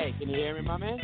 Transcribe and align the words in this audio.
Hey, 0.00 0.14
can 0.18 0.30
you 0.30 0.36
hear 0.36 0.54
me, 0.54 0.62
my 0.62 0.78
man? 0.78 0.98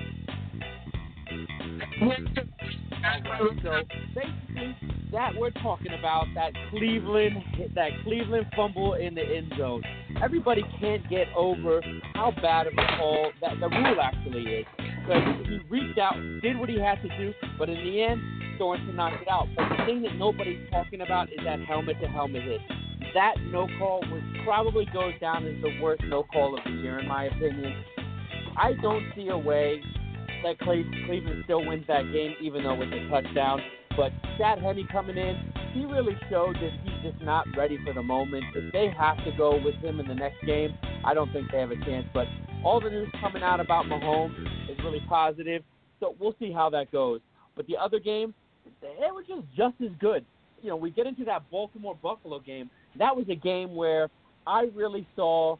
So 3.63 3.83
basically, 4.15 4.75
that 5.13 5.33
we're 5.37 5.51
talking 5.51 5.93
about 5.93 6.25
that 6.35 6.53
Cleveland 6.71 7.37
that 7.75 7.91
Cleveland 8.05 8.47
fumble 8.57 8.95
in 8.95 9.15
the 9.15 9.21
end 9.21 9.53
zone. 9.59 9.83
Everybody 10.25 10.63
can't 10.81 11.07
get 11.11 11.27
over 11.37 11.83
how 12.15 12.33
bad 12.41 12.69
of 12.69 12.73
a 12.73 12.97
call 12.97 13.33
that 13.43 13.61
the 13.61 13.69
rule 13.69 14.01
actually 14.01 14.45
is. 14.45 14.67
Because 14.79 15.47
he 15.47 15.59
reached 15.69 15.99
out, 15.99 16.15
did 16.41 16.59
what 16.59 16.71
he 16.71 16.81
had 16.81 17.03
to 17.03 17.09
do, 17.19 17.35
but 17.59 17.69
in 17.69 17.77
the 17.85 18.03
end, 18.03 18.23
Sorensen 18.59 18.95
knocked 18.95 19.21
it 19.21 19.29
out. 19.29 19.47
But 19.55 19.69
the 19.77 19.85
thing 19.85 20.01
that 20.05 20.15
nobody's 20.15 20.71
talking 20.71 21.03
about 21.03 21.29
is 21.29 21.41
that 21.45 21.61
helmet 21.61 22.01
to 22.01 22.09
helmet 22.09 22.45
hit. 22.45 22.63
That 23.13 23.35
no 23.53 23.69
call 23.79 24.01
was 24.11 24.23
probably 24.43 24.87
goes 24.87 25.13
down 25.21 25.47
as 25.47 25.61
the 25.61 25.79
worst 25.83 26.03
no 26.05 26.23
call 26.23 26.57
of 26.57 26.65
the 26.65 26.71
year, 26.71 26.99
in 26.99 27.07
my 27.07 27.25
opinion. 27.25 27.85
I 28.59 28.73
don't 28.81 29.05
see 29.15 29.29
a 29.29 29.39
way 29.39 29.83
that 30.43 30.59
Cleveland 30.59 31.43
still 31.45 31.67
wins 31.67 31.85
that 31.89 32.11
game, 32.13 32.35
even 32.41 32.65
though 32.65 32.75
with 32.75 32.89
a 32.89 33.09
touchdown. 33.09 33.61
But 33.97 34.13
Chad 34.39 34.59
Henne 34.59 34.87
coming 34.93 35.17
in, 35.17 35.53
he 35.73 35.85
really 35.85 36.17
showed 36.31 36.57
that 36.57 36.71
he's 36.85 37.13
just 37.13 37.23
not 37.23 37.47
ready 37.57 37.79
for 37.85 37.93
the 37.93 38.03
moment. 38.03 38.45
If 38.55 38.73
they 38.73 38.89
have 38.97 39.17
to 39.19 39.33
go 39.37 39.61
with 39.63 39.75
him 39.77 40.01
in 40.01 40.07
the 40.07 40.15
next 40.15 40.45
game, 40.45 40.77
I 41.05 41.15
don't 41.15 41.33
think 41.33 41.51
they 41.51 41.59
have 41.59 41.71
a 41.71 41.77
chance. 41.85 42.07
But 42.13 42.27
all 42.65 42.81
the 42.81 42.91
news 42.91 43.09
coming 43.21 43.43
out 43.43 43.61
about 43.61 43.87
Mahomes 43.87 44.39
is 44.71 44.79
really 44.85 45.03
positive, 45.09 45.63
so 46.01 46.15
we'll 46.19 46.35
see 46.39 46.53
how 46.53 46.71
that 46.71 46.93
goes. 46.93 47.21
But 47.57 47.67
the 47.67 47.77
other 47.77 47.99
game, 47.99 48.35
it 48.83 49.15
was 49.15 49.25
just 49.29 49.43
just 49.57 49.75
as 49.83 49.97
good. 50.01 50.25
You 50.63 50.71
know, 50.71 50.77
we 50.77 50.91
get 50.91 51.07
into 51.07 51.25
that 51.25 51.49
Baltimore 51.51 51.97
Buffalo 52.03 52.41
game. 52.41 52.71
That 52.99 53.15
was 53.15 53.27
a 53.31 53.35
game 53.35 53.75
where 53.75 54.09
I 54.47 54.69
really 54.75 55.07
saw 55.15 55.57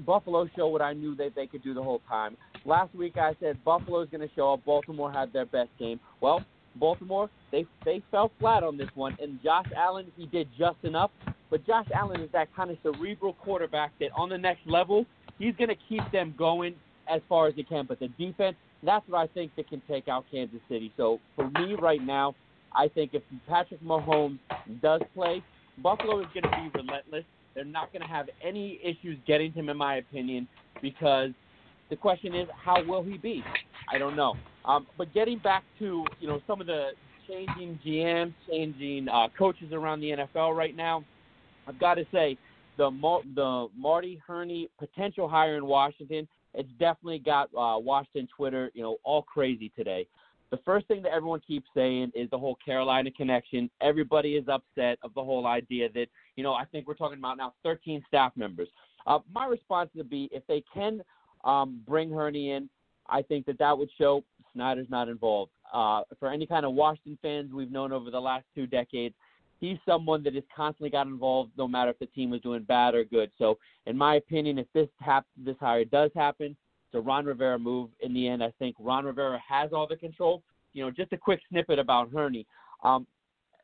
Buffalo 0.00 0.48
show 0.56 0.68
what 0.68 0.82
I 0.82 0.92
knew 0.92 1.14
that 1.16 1.34
they 1.34 1.46
could 1.46 1.62
do 1.62 1.74
the 1.74 1.82
whole 1.82 2.00
time. 2.08 2.36
Last 2.64 2.94
week 2.94 3.16
I 3.16 3.34
said 3.40 3.62
Buffalo's 3.64 4.08
going 4.10 4.26
to 4.26 4.34
show 4.34 4.54
up. 4.54 4.64
Baltimore 4.64 5.12
had 5.12 5.32
their 5.32 5.46
best 5.46 5.70
game. 5.78 6.00
Well, 6.20 6.44
Baltimore 6.76 7.30
they 7.52 7.64
they 7.84 8.02
fell 8.10 8.32
flat 8.40 8.62
on 8.62 8.76
this 8.76 8.88
one, 8.94 9.16
and 9.20 9.40
Josh 9.42 9.66
Allen 9.76 10.06
he 10.16 10.26
did 10.26 10.48
just 10.58 10.78
enough. 10.82 11.10
But 11.50 11.66
Josh 11.66 11.86
Allen 11.94 12.20
is 12.20 12.30
that 12.32 12.54
kind 12.56 12.70
of 12.70 12.78
cerebral 12.82 13.34
quarterback 13.34 13.92
that 14.00 14.10
on 14.16 14.28
the 14.28 14.38
next 14.38 14.66
level 14.66 15.06
he's 15.38 15.54
going 15.56 15.68
to 15.68 15.76
keep 15.88 16.02
them 16.12 16.34
going 16.36 16.74
as 17.12 17.20
far 17.28 17.46
as 17.48 17.54
he 17.54 17.62
can. 17.62 17.86
But 17.86 18.00
the 18.00 18.08
defense, 18.08 18.56
that's 18.82 19.06
what 19.08 19.18
I 19.18 19.26
think 19.28 19.54
that 19.56 19.68
can 19.68 19.82
take 19.88 20.08
out 20.08 20.24
Kansas 20.30 20.60
City. 20.68 20.92
So 20.96 21.20
for 21.36 21.50
me 21.50 21.74
right 21.80 22.02
now, 22.02 22.34
I 22.74 22.88
think 22.88 23.14
if 23.14 23.22
Patrick 23.48 23.82
Mahomes 23.82 24.38
does 24.82 25.00
play, 25.14 25.42
Buffalo 25.82 26.20
is 26.20 26.26
going 26.34 26.44
to 26.44 26.50
be 26.50 26.78
relentless. 26.78 27.24
They're 27.54 27.64
not 27.64 27.92
going 27.92 28.02
to 28.02 28.08
have 28.08 28.28
any 28.42 28.80
issues 28.82 29.18
getting 29.26 29.52
him, 29.52 29.68
in 29.68 29.76
my 29.76 29.96
opinion, 29.96 30.48
because 30.82 31.30
the 31.90 31.96
question 31.96 32.34
is, 32.34 32.48
how 32.62 32.82
will 32.84 33.02
he 33.02 33.16
be? 33.16 33.44
I 33.92 33.98
don't 33.98 34.16
know. 34.16 34.34
Um, 34.64 34.86
but 34.96 35.12
getting 35.12 35.38
back 35.38 35.62
to 35.78 36.04
you 36.20 36.28
know 36.28 36.40
some 36.46 36.60
of 36.60 36.66
the 36.66 36.90
changing 37.28 37.78
GMs, 37.84 38.34
changing 38.48 39.08
uh, 39.08 39.28
coaches 39.36 39.72
around 39.72 40.00
the 40.00 40.10
NFL 40.10 40.56
right 40.56 40.76
now, 40.76 41.04
I've 41.66 41.78
got 41.78 41.94
to 41.94 42.04
say 42.12 42.38
the 42.76 42.90
the 43.34 43.68
Marty 43.76 44.20
Hurney 44.26 44.68
potential 44.78 45.28
hire 45.28 45.56
in 45.56 45.66
Washington, 45.66 46.26
it's 46.54 46.68
definitely 46.78 47.18
got 47.18 47.48
uh, 47.56 47.78
Washington 47.78 48.28
Twitter 48.34 48.70
you 48.74 48.82
know 48.82 48.96
all 49.04 49.22
crazy 49.22 49.70
today. 49.76 50.06
The 50.50 50.58
first 50.64 50.86
thing 50.86 51.02
that 51.02 51.12
everyone 51.12 51.40
keeps 51.46 51.66
saying 51.74 52.12
is 52.14 52.30
the 52.30 52.38
whole 52.38 52.56
Carolina 52.64 53.10
connection. 53.10 53.68
Everybody 53.80 54.36
is 54.36 54.44
upset 54.48 54.98
of 55.02 55.12
the 55.14 55.22
whole 55.22 55.46
idea 55.46 55.88
that 55.94 56.06
you 56.36 56.42
know 56.42 56.54
I 56.54 56.64
think 56.64 56.86
we're 56.86 56.94
talking 56.94 57.18
about 57.18 57.36
now 57.36 57.54
13 57.62 58.02
staff 58.06 58.32
members. 58.36 58.68
Uh, 59.06 59.18
my 59.32 59.46
response 59.46 59.90
would 59.94 60.08
be 60.08 60.28
if 60.32 60.46
they 60.46 60.62
can 60.72 61.02
um, 61.44 61.80
bring 61.86 62.10
Hurney 62.10 62.52
in. 62.52 62.68
I 63.08 63.22
think 63.22 63.44
that 63.46 63.58
that 63.58 63.76
would 63.76 63.90
show 63.98 64.24
Snyder's 64.54 64.88
not 64.88 65.08
involved. 65.08 65.50
Uh, 65.72 66.02
for 66.18 66.30
any 66.30 66.46
kind 66.46 66.64
of 66.64 66.72
Washington 66.72 67.18
fans 67.20 67.52
we've 67.52 67.70
known 67.70 67.92
over 67.92 68.10
the 68.10 68.20
last 68.20 68.44
two 68.54 68.66
decades, 68.66 69.14
he's 69.60 69.78
someone 69.86 70.22
that 70.22 70.34
has 70.34 70.44
constantly 70.54 70.90
got 70.90 71.06
involved, 71.06 71.50
no 71.56 71.66
matter 71.68 71.90
if 71.90 71.98
the 71.98 72.06
team 72.06 72.30
was 72.30 72.40
doing 72.40 72.62
bad 72.62 72.94
or 72.94 73.04
good. 73.04 73.30
So, 73.38 73.58
in 73.86 73.96
my 73.96 74.16
opinion, 74.16 74.58
if 74.58 74.66
this 74.72 74.88
hap- 75.00 75.26
this 75.36 75.56
hire 75.60 75.84
does 75.84 76.10
happen, 76.14 76.56
it's 76.86 76.94
a 76.94 77.00
Ron 77.00 77.26
Rivera 77.26 77.58
move. 77.58 77.90
In 78.00 78.14
the 78.14 78.28
end, 78.28 78.42
I 78.42 78.52
think 78.58 78.76
Ron 78.78 79.04
Rivera 79.04 79.40
has 79.46 79.72
all 79.72 79.86
the 79.86 79.96
control. 79.96 80.42
You 80.72 80.84
know, 80.84 80.90
just 80.90 81.12
a 81.12 81.16
quick 81.16 81.40
snippet 81.50 81.78
about 81.78 82.10
Hurney. 82.12 82.46
Um, 82.82 83.06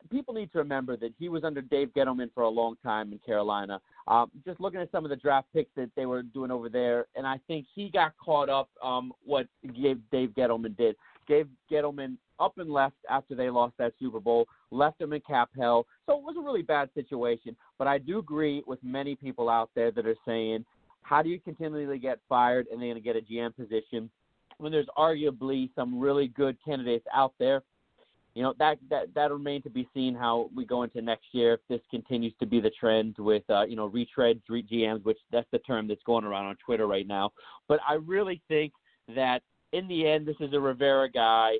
people 0.09 0.33
need 0.33 0.51
to 0.51 0.57
remember 0.59 0.97
that 0.97 1.13
he 1.19 1.29
was 1.29 1.43
under 1.43 1.61
Dave 1.61 1.89
Gettleman 1.95 2.29
for 2.33 2.43
a 2.43 2.49
long 2.49 2.75
time 2.83 3.11
in 3.11 3.19
Carolina. 3.19 3.79
Um, 4.07 4.31
just 4.45 4.59
looking 4.59 4.79
at 4.79 4.91
some 4.91 5.05
of 5.05 5.09
the 5.09 5.15
draft 5.15 5.47
picks 5.53 5.71
that 5.75 5.89
they 5.95 6.05
were 6.05 6.23
doing 6.23 6.51
over 6.51 6.69
there, 6.69 7.05
and 7.15 7.27
I 7.27 7.39
think 7.47 7.65
he 7.73 7.89
got 7.89 8.13
caught 8.17 8.49
up 8.49 8.69
um, 8.83 9.13
what 9.23 9.47
Dave, 9.81 9.99
Dave 10.11 10.29
Gettleman 10.29 10.75
did. 10.77 10.95
Dave 11.27 11.47
Gettleman 11.71 12.17
up 12.39 12.57
and 12.57 12.71
left 12.71 12.95
after 13.09 13.35
they 13.35 13.49
lost 13.49 13.73
that 13.77 13.93
Super 13.99 14.19
Bowl, 14.19 14.47
left 14.71 14.99
him 14.99 15.13
in 15.13 15.21
cap 15.21 15.49
hell. 15.57 15.85
So 16.07 16.17
it 16.17 16.23
was 16.23 16.35
a 16.37 16.41
really 16.41 16.63
bad 16.63 16.89
situation. 16.95 17.55
But 17.77 17.87
I 17.87 17.99
do 17.99 18.19
agree 18.19 18.63
with 18.65 18.79
many 18.83 19.15
people 19.15 19.49
out 19.49 19.69
there 19.75 19.91
that 19.91 20.07
are 20.07 20.15
saying, 20.25 20.65
how 21.03 21.21
do 21.21 21.29
you 21.29 21.39
continually 21.39 21.99
get 21.99 22.19
fired 22.27 22.67
and 22.71 22.81
then 22.81 22.99
get 23.01 23.15
a 23.15 23.21
GM 23.21 23.55
position 23.55 24.09
when 24.57 24.71
there's 24.71 24.87
arguably 24.97 25.69
some 25.75 25.99
really 25.99 26.27
good 26.27 26.57
candidates 26.63 27.05
out 27.13 27.33
there? 27.39 27.61
You 28.33 28.43
know 28.43 28.53
that 28.59 28.77
that 28.89 29.13
that 29.13 29.31
remains 29.31 29.63
to 29.63 29.69
be 29.69 29.87
seen 29.93 30.15
how 30.15 30.49
we 30.55 30.65
go 30.65 30.83
into 30.83 31.01
next 31.01 31.25
year 31.31 31.53
if 31.53 31.59
this 31.67 31.81
continues 31.89 32.33
to 32.39 32.45
be 32.45 32.61
the 32.61 32.71
trend 32.79 33.15
with 33.17 33.43
uh, 33.49 33.63
you 33.63 33.75
know 33.75 33.89
retreads, 33.89 34.41
re- 34.49 34.63
GMs, 34.63 35.03
which 35.03 35.17
that's 35.31 35.47
the 35.51 35.59
term 35.59 35.87
that's 35.87 36.03
going 36.03 36.23
around 36.23 36.45
on 36.45 36.55
Twitter 36.65 36.87
right 36.87 37.07
now. 37.07 37.31
But 37.67 37.79
I 37.87 37.95
really 37.95 38.41
think 38.47 38.73
that 39.15 39.41
in 39.73 39.87
the 39.87 40.07
end, 40.07 40.25
this 40.25 40.35
is 40.39 40.53
a 40.53 40.59
Rivera 40.59 41.09
guy. 41.09 41.55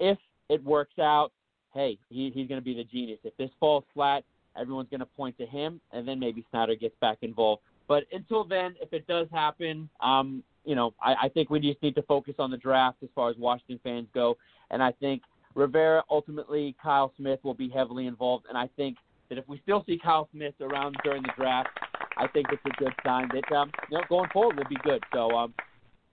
If 0.00 0.18
it 0.48 0.62
works 0.62 0.98
out, 0.98 1.32
hey, 1.74 1.98
he, 2.08 2.30
he's 2.34 2.48
going 2.48 2.60
to 2.60 2.64
be 2.64 2.74
the 2.74 2.84
genius. 2.84 3.18
If 3.24 3.36
this 3.36 3.50
falls 3.58 3.84
flat, 3.94 4.24
everyone's 4.58 4.88
going 4.88 5.00
to 5.00 5.06
point 5.06 5.36
to 5.38 5.46
him, 5.46 5.80
and 5.92 6.06
then 6.06 6.18
maybe 6.18 6.44
Snyder 6.50 6.74
gets 6.74 6.94
back 7.00 7.18
involved. 7.22 7.62
But 7.88 8.04
until 8.12 8.44
then, 8.44 8.74
if 8.80 8.92
it 8.92 9.06
does 9.06 9.28
happen, 9.32 9.88
um, 10.00 10.42
you 10.64 10.74
know, 10.74 10.92
I, 11.00 11.14
I 11.22 11.28
think 11.28 11.50
we 11.50 11.60
just 11.60 11.80
need 11.82 11.94
to 11.94 12.02
focus 12.02 12.34
on 12.38 12.50
the 12.50 12.56
draft 12.56 12.98
as 13.02 13.08
far 13.14 13.30
as 13.30 13.36
Washington 13.36 13.78
fans 13.84 14.08
go, 14.12 14.36
and 14.70 14.82
I 14.82 14.92
think 14.92 15.22
Rivera, 15.56 16.04
ultimately, 16.10 16.76
Kyle 16.80 17.12
Smith 17.16 17.40
will 17.42 17.54
be 17.54 17.68
heavily 17.68 18.06
involved. 18.06 18.44
And 18.48 18.56
I 18.56 18.68
think 18.76 18.98
that 19.28 19.38
if 19.38 19.48
we 19.48 19.58
still 19.62 19.82
see 19.86 19.98
Kyle 19.98 20.28
Smith 20.32 20.54
around 20.60 20.96
during 21.02 21.22
the 21.22 21.32
draft, 21.36 21.70
I 22.18 22.28
think 22.28 22.46
it's 22.52 22.62
a 22.66 22.82
good 22.82 22.92
sign 23.04 23.28
that 23.34 23.56
um, 23.56 23.72
you 23.90 23.98
know 23.98 24.04
going 24.08 24.28
forward 24.32 24.56
will 24.56 24.68
be 24.68 24.76
good. 24.84 25.02
So 25.12 25.30
um, 25.30 25.54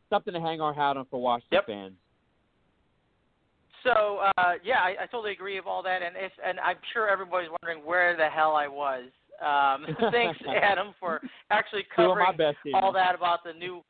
something 0.09 0.33
to 0.33 0.39
hang 0.39 0.61
our 0.61 0.73
hat 0.73 0.97
on 0.97 1.05
for 1.11 1.21
Washington 1.21 1.55
yep. 1.57 1.65
fans. 1.65 1.93
So 3.83 4.21
uh, 4.37 4.53
yeah, 4.63 4.79
I, 4.79 5.03
I 5.03 5.05
totally 5.11 5.33
agree 5.33 5.57
with 5.57 5.67
all 5.67 5.83
that, 5.83 6.01
and 6.01 6.15
if, 6.17 6.31
and 6.45 6.59
I'm 6.61 6.77
sure 6.93 7.09
everybody's 7.09 7.49
wondering 7.49 7.85
where 7.85 8.15
the 8.15 8.29
hell 8.29 8.55
I 8.55 8.67
was. 8.67 9.03
Um, 9.41 9.85
thanks, 10.11 10.39
Adam, 10.61 10.93
for 10.99 11.19
actually 11.51 11.83
covering 11.93 12.25
all 12.73 12.93
that 12.93 13.13
about 13.15 13.43
the 13.43 13.51
new 13.53 13.83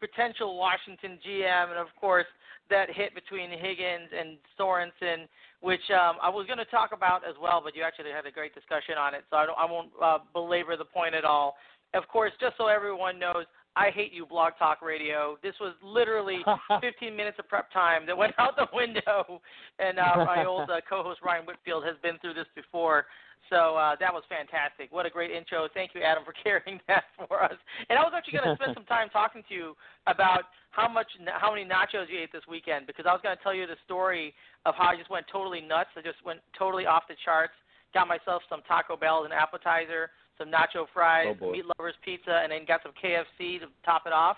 potential 0.00 0.56
Washington 0.56 1.18
GM, 1.26 1.70
and 1.70 1.78
of 1.78 1.88
course 2.00 2.26
that 2.70 2.88
hit 2.92 3.14
between 3.14 3.50
Higgins 3.50 4.10
and 4.16 4.38
Sorensen, 4.58 5.28
which 5.60 5.80
um, 5.90 6.16
I 6.22 6.28
was 6.28 6.46
going 6.46 6.58
to 6.58 6.64
talk 6.66 6.90
about 6.92 7.22
as 7.28 7.34
well, 7.40 7.60
but 7.62 7.76
you 7.76 7.82
actually 7.82 8.10
had 8.10 8.26
a 8.26 8.30
great 8.30 8.54
discussion 8.54 8.96
on 8.98 9.14
it, 9.14 9.24
so 9.30 9.36
I, 9.36 9.46
don't, 9.46 9.58
I 9.58 9.64
won't 9.70 9.90
uh, 10.02 10.18
belabor 10.32 10.76
the 10.76 10.84
point 10.84 11.14
at 11.14 11.24
all. 11.24 11.56
Of 11.94 12.08
course, 12.08 12.32
just 12.40 12.56
so 12.58 12.66
everyone 12.66 13.18
knows, 13.18 13.46
I 13.76 13.90
hate 13.90 14.12
you, 14.12 14.26
Blog 14.26 14.54
Talk 14.58 14.82
Radio. 14.82 15.38
This 15.42 15.54
was 15.60 15.74
literally 15.82 16.40
15 16.80 17.14
minutes 17.14 17.36
of 17.38 17.48
prep 17.48 17.70
time 17.72 18.06
that 18.06 18.16
went 18.16 18.34
out 18.38 18.56
the 18.56 18.66
window, 18.72 19.40
and 19.78 19.98
uh, 19.98 20.24
my 20.24 20.44
old 20.44 20.68
uh, 20.70 20.80
co-host 20.88 21.20
Ryan 21.24 21.46
Whitfield 21.46 21.84
has 21.84 21.96
been 22.02 22.18
through 22.18 22.34
this 22.34 22.48
before. 22.54 23.06
So 23.50 23.76
uh, 23.76 23.94
that 24.00 24.12
was 24.12 24.24
fantastic. 24.28 24.90
What 24.90 25.06
a 25.06 25.10
great 25.10 25.30
intro. 25.30 25.68
Thank 25.72 25.94
you, 25.94 26.02
Adam, 26.02 26.24
for 26.24 26.34
carrying 26.44 26.80
that 26.88 27.04
for 27.16 27.42
us. 27.42 27.54
And 27.88 27.98
I 27.98 28.02
was 28.02 28.12
actually 28.16 28.38
going 28.38 28.50
to 28.50 28.58
spend 28.62 28.74
some 28.78 28.86
time 28.86 29.08
talking 29.10 29.42
to 29.48 29.54
you 29.54 29.76
about 30.06 30.50
how 30.70 30.88
much, 30.88 31.06
how 31.40 31.54
many 31.54 31.64
nachos 31.64 32.10
you 32.10 32.18
ate 32.20 32.32
this 32.32 32.44
weekend, 32.48 32.86
because 32.86 33.06
I 33.08 33.12
was 33.12 33.20
going 33.22 33.36
to 33.36 33.42
tell 33.42 33.54
you 33.54 33.66
the 33.66 33.80
story 33.84 34.34
of 34.66 34.74
how 34.76 34.90
I 34.90 34.96
just 34.96 35.10
went 35.10 35.26
totally 35.30 35.60
nuts. 35.60 35.90
I 35.96 36.02
just 36.02 36.20
went 36.24 36.40
totally 36.58 36.86
off 36.86 37.04
the 37.08 37.14
charts. 37.24 37.54
Got 37.94 38.08
myself 38.08 38.42
some 38.50 38.60
Taco 38.66 38.96
Bell 38.96 39.24
as 39.24 39.30
an 39.30 39.32
appetizer, 39.32 40.10
some 40.36 40.48
nacho 40.48 40.84
fries, 40.92 41.36
oh 41.40 41.52
meat 41.52 41.64
lovers 41.78 41.94
pizza, 42.04 42.42
and 42.42 42.52
then 42.52 42.66
got 42.66 42.82
some 42.82 42.92
KFC 42.92 43.60
to 43.60 43.66
top 43.84 44.02
it 44.06 44.12
off. 44.12 44.36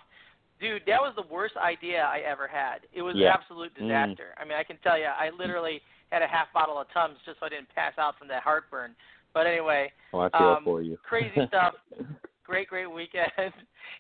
Dude, 0.61 0.83
that 0.87 1.01
was 1.01 1.15
the 1.17 1.27
worst 1.33 1.57
idea 1.57 2.03
I 2.03 2.19
ever 2.27 2.47
had. 2.47 2.83
It 2.93 3.03
was 3.03 3.15
yeah. 3.17 3.29
an 3.29 3.35
absolute 3.41 3.73
mm. 3.75 3.87
disaster. 3.87 4.35
Mm. 4.35 4.43
I 4.43 4.45
mean, 4.45 4.59
I 4.59 4.65
can 4.65 4.77
tell 4.83 4.99
you, 4.99 5.07
I 5.07 5.31
literally 5.37 5.81
had 6.11 6.23
a 6.23 6.27
half 6.27 6.53
bottle 6.53 6.81
of 6.81 6.87
Tums 6.93 7.17
just 7.25 7.41
so 7.41 7.47
I 7.47 7.49
didn't 7.49 7.69
pass 7.75 7.93
out 7.99 8.19
from 8.19 8.29
that 8.29 8.43
heartburn. 8.43 8.95
But 9.35 9.47
anyway, 9.47 9.93
oh, 10.13 10.21
I 10.21 10.31
feel 10.31 10.57
um, 10.59 10.65
for 10.65 10.83
you. 10.83 10.97
crazy 11.03 11.41
stuff. 11.49 11.75
Great, 12.49 12.69
great 12.69 12.91
weekend, 12.91 13.29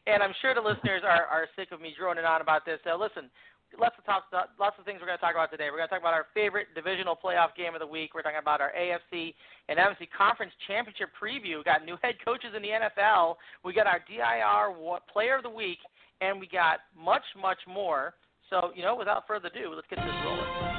and 0.06 0.22
I'm 0.22 0.32
sure 0.40 0.55
the 0.55 0.60
listeners 0.62 1.02
are 1.05 1.26
are 1.26 1.44
sick 1.55 1.69
of 1.70 1.82
me 1.82 1.93
droning 1.93 2.25
on 2.25 2.40
about 2.40 2.64
this. 2.64 2.81
So 2.82 2.96
listen, 2.96 3.28
lots 3.76 3.96
of 3.99 4.06
talk, 4.06 4.25
lots 4.32 4.76
of 4.78 4.87
things 4.87 5.00
we're 5.00 5.06
going 5.06 5.19
to 5.19 5.20
talk 5.20 5.34
about 5.34 5.50
today. 5.50 5.69
We're 5.69 5.76
going 5.76 5.88
to 5.88 5.94
talk 5.94 6.00
about 6.00 6.14
our 6.14 6.26
favorite 6.32 6.69
divisional 6.75 7.12
playoff 7.12 7.52
game 7.56 7.75
of 7.75 7.81
the 7.81 7.87
week. 7.87 8.14
We're 8.14 8.22
talking 8.22 8.40
about 8.40 8.62
our 8.62 8.72
AFC 8.72 9.34
and 9.69 9.78
NFC 9.78 10.08
conference 10.16 10.52
championship 10.66 11.10
preview. 11.12 11.60
We 11.60 11.64
got 11.64 11.84
new 11.84 11.99
head 12.00 12.14
coaches 12.25 12.56
in 12.56 12.62
the 12.62 12.72
NFL. 12.72 13.37
We 13.64 13.75
got 13.75 13.87
our 13.87 14.00
DIR 14.08 14.72
Player 15.12 15.37
of 15.37 15.43
the 15.43 15.50
Week, 15.50 15.78
and 16.20 16.40
we 16.40 16.49
got 16.49 16.81
much, 16.96 17.25
much 17.37 17.60
more. 17.69 18.14
So, 18.49 18.70
you 18.75 18.82
know, 18.82 18.96
without 18.96 19.26
further 19.26 19.49
ado, 19.49 19.72
let's 19.75 19.87
get 19.90 19.99
this 19.99 20.14
rolling. 20.25 20.78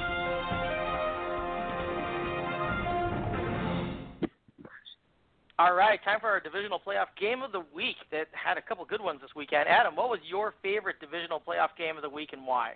All 5.60 5.74
right, 5.74 6.02
time 6.02 6.20
for 6.20 6.28
our 6.28 6.40
divisional 6.40 6.80
playoff 6.80 7.08
game 7.20 7.42
of 7.42 7.52
the 7.52 7.62
week 7.74 7.96
that 8.10 8.28
had 8.32 8.56
a 8.56 8.62
couple 8.62 8.82
good 8.86 9.02
ones 9.02 9.20
this 9.20 9.28
weekend. 9.36 9.68
Adam, 9.68 9.94
what 9.94 10.08
was 10.08 10.18
your 10.26 10.54
favorite 10.62 10.96
divisional 11.00 11.38
playoff 11.38 11.76
game 11.76 11.96
of 11.96 12.02
the 12.02 12.08
week 12.08 12.30
and 12.32 12.46
why? 12.46 12.72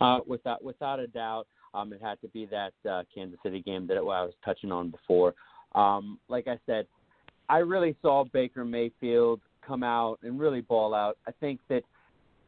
Uh, 0.00 0.20
without 0.28 0.62
without 0.62 1.00
a 1.00 1.08
doubt, 1.08 1.48
um, 1.74 1.92
it 1.92 2.00
had 2.00 2.20
to 2.20 2.28
be 2.28 2.46
that 2.46 2.72
uh, 2.88 3.02
Kansas 3.12 3.40
City 3.42 3.62
game 3.62 3.88
that 3.88 3.96
I 3.96 4.00
was 4.00 4.32
touching 4.44 4.70
on 4.70 4.90
before. 4.90 5.34
Um, 5.74 6.20
like 6.28 6.46
I 6.46 6.56
said, 6.66 6.86
I 7.48 7.58
really 7.58 7.96
saw 8.00 8.22
Baker 8.22 8.64
Mayfield 8.64 9.40
come 9.66 9.82
out 9.82 10.20
and 10.22 10.38
really 10.38 10.60
ball 10.60 10.94
out. 10.94 11.18
I 11.26 11.32
think 11.32 11.58
that 11.68 11.82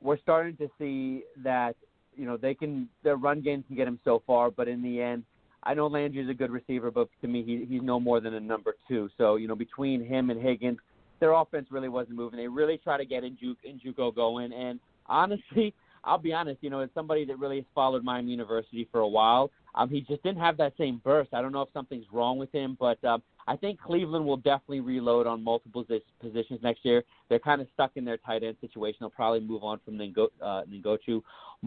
we're 0.01 0.21
starting 0.21 0.57
to 0.59 0.71
see 0.79 1.25
that 1.43 1.75
you 2.17 2.25
know 2.25 2.37
they 2.37 2.55
can 2.55 2.89
their 3.03 3.17
run 3.17 3.41
game 3.41 3.65
can 3.65 3.75
get 3.75 3.87
them 3.87 3.99
so 4.05 4.23
far, 4.29 4.53
but 4.53 4.69
in 4.69 4.81
the 4.81 5.03
end, 5.03 5.25
I 5.63 5.75
know 5.75 5.87
Landry's 5.87 6.29
a 6.31 6.35
good 6.35 6.51
receiver, 6.51 6.91
but 6.91 7.09
to 7.21 7.29
me 7.29 7.43
he 7.43 7.67
he's 7.69 7.83
no 7.83 7.99
more 7.99 8.21
than 8.21 8.35
a 8.35 8.41
number 8.41 8.75
two. 8.87 9.09
So 9.19 9.37
you 9.37 9.49
know 9.49 9.57
between 9.57 10.05
him 10.05 10.31
and 10.31 10.41
Higgins, 10.41 10.79
their 11.21 11.33
offense 11.33 11.69
really 11.71 11.89
wasn't 11.89 12.17
moving. 12.17 12.39
They 12.39 12.49
really 12.49 12.79
try 12.79 12.97
to 12.97 13.05
get 13.05 13.25
Njoku, 13.25 13.57
Njoku 13.67 14.15
going, 14.15 14.53
and 14.53 14.81
honestly, 15.07 15.75
I'll 16.05 16.19
be 16.19 16.33
honest, 16.33 16.63
you 16.63 16.71
know, 16.71 16.81
as 16.81 16.89
somebody 16.95 17.25
that 17.25 17.39
really 17.39 17.57
has 17.57 17.65
followed 17.75 18.05
Miami 18.05 18.31
University 18.31 18.89
for 18.93 19.01
a 19.01 19.09
while, 19.09 19.51
um, 19.75 19.91
he 19.91 20.01
just 20.01 20.23
didn't 20.23 20.39
have 20.39 20.57
that 20.59 20.73
same 20.79 21.01
burst. 21.05 21.35
I 21.35 21.43
don't 21.43 21.53
know 21.53 21.63
if 21.63 21.69
something's 21.73 22.07
wrong 22.13 22.39
with 22.39 22.51
him, 22.53 22.77
but 22.79 23.03
um, 23.05 23.23
I 23.47 23.57
think 23.57 23.81
Cleveland 23.81 24.25
will 24.25 24.37
definitely 24.37 24.81
reload 24.81 25.27
on 25.27 25.43
multiple 25.43 25.85
positions 26.21 26.61
next 26.63 26.85
year. 26.85 27.03
They're 27.29 27.39
kind 27.39 27.61
of 27.61 27.67
stuck 27.75 27.93
in 27.97 28.05
their 28.05 28.17
tight 28.19 28.43
end 28.43 28.57
situation. 28.61 28.99
They'll 29.01 29.11
probably 29.11 29.41
move 29.41 29.65
on 29.65 29.81
from 29.85 29.99
Ngo, 29.99 30.29
uh, 30.43 30.63
Ngochu, 30.71 31.23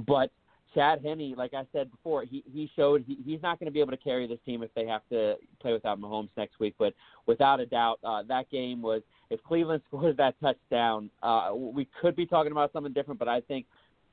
but 0.07 0.31
Chad 0.73 1.01
Henne, 1.03 1.33
like 1.37 1.53
I 1.53 1.65
said 1.73 1.91
before, 1.91 2.23
he 2.23 2.43
he 2.51 2.69
showed 2.75 3.03
he, 3.05 3.17
he's 3.25 3.41
not 3.41 3.59
going 3.59 3.65
to 3.65 3.71
be 3.71 3.81
able 3.81 3.91
to 3.91 3.97
carry 3.97 4.27
this 4.27 4.39
team 4.45 4.63
if 4.63 4.73
they 4.73 4.85
have 4.85 5.01
to 5.09 5.35
play 5.59 5.73
without 5.73 5.99
Mahomes 5.99 6.29
next 6.37 6.59
week. 6.59 6.75
But 6.79 6.93
without 7.25 7.59
a 7.59 7.65
doubt, 7.65 7.99
uh, 8.03 8.23
that 8.27 8.49
game 8.49 8.81
was 8.81 9.01
if 9.29 9.43
Cleveland 9.43 9.81
scores 9.87 10.15
that 10.17 10.35
touchdown, 10.41 11.09
uh, 11.23 11.51
we 11.53 11.87
could 12.01 12.15
be 12.15 12.25
talking 12.25 12.51
about 12.51 12.71
something 12.71 12.93
different. 12.93 13.19
But 13.19 13.27
I 13.27 13.41
think 13.41 13.65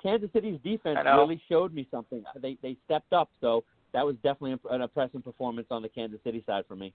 Kansas 0.03 0.31
City's 0.33 0.59
defense 0.65 0.99
really 1.05 1.41
showed 1.49 1.73
me 1.73 1.87
something. 1.91 2.25
They 2.41 2.57
they 2.63 2.77
stepped 2.85 3.13
up, 3.13 3.31
so 3.41 3.65
that 3.93 4.05
was 4.05 4.17
definitely 4.17 4.59
an 4.71 4.83
impressive 4.83 5.25
performance 5.25 5.69
on 5.71 5.83
the 5.83 5.89
Kansas 5.89 6.21
City 6.25 6.43
side 6.47 6.65
for 6.67 6.77
me. 6.77 6.93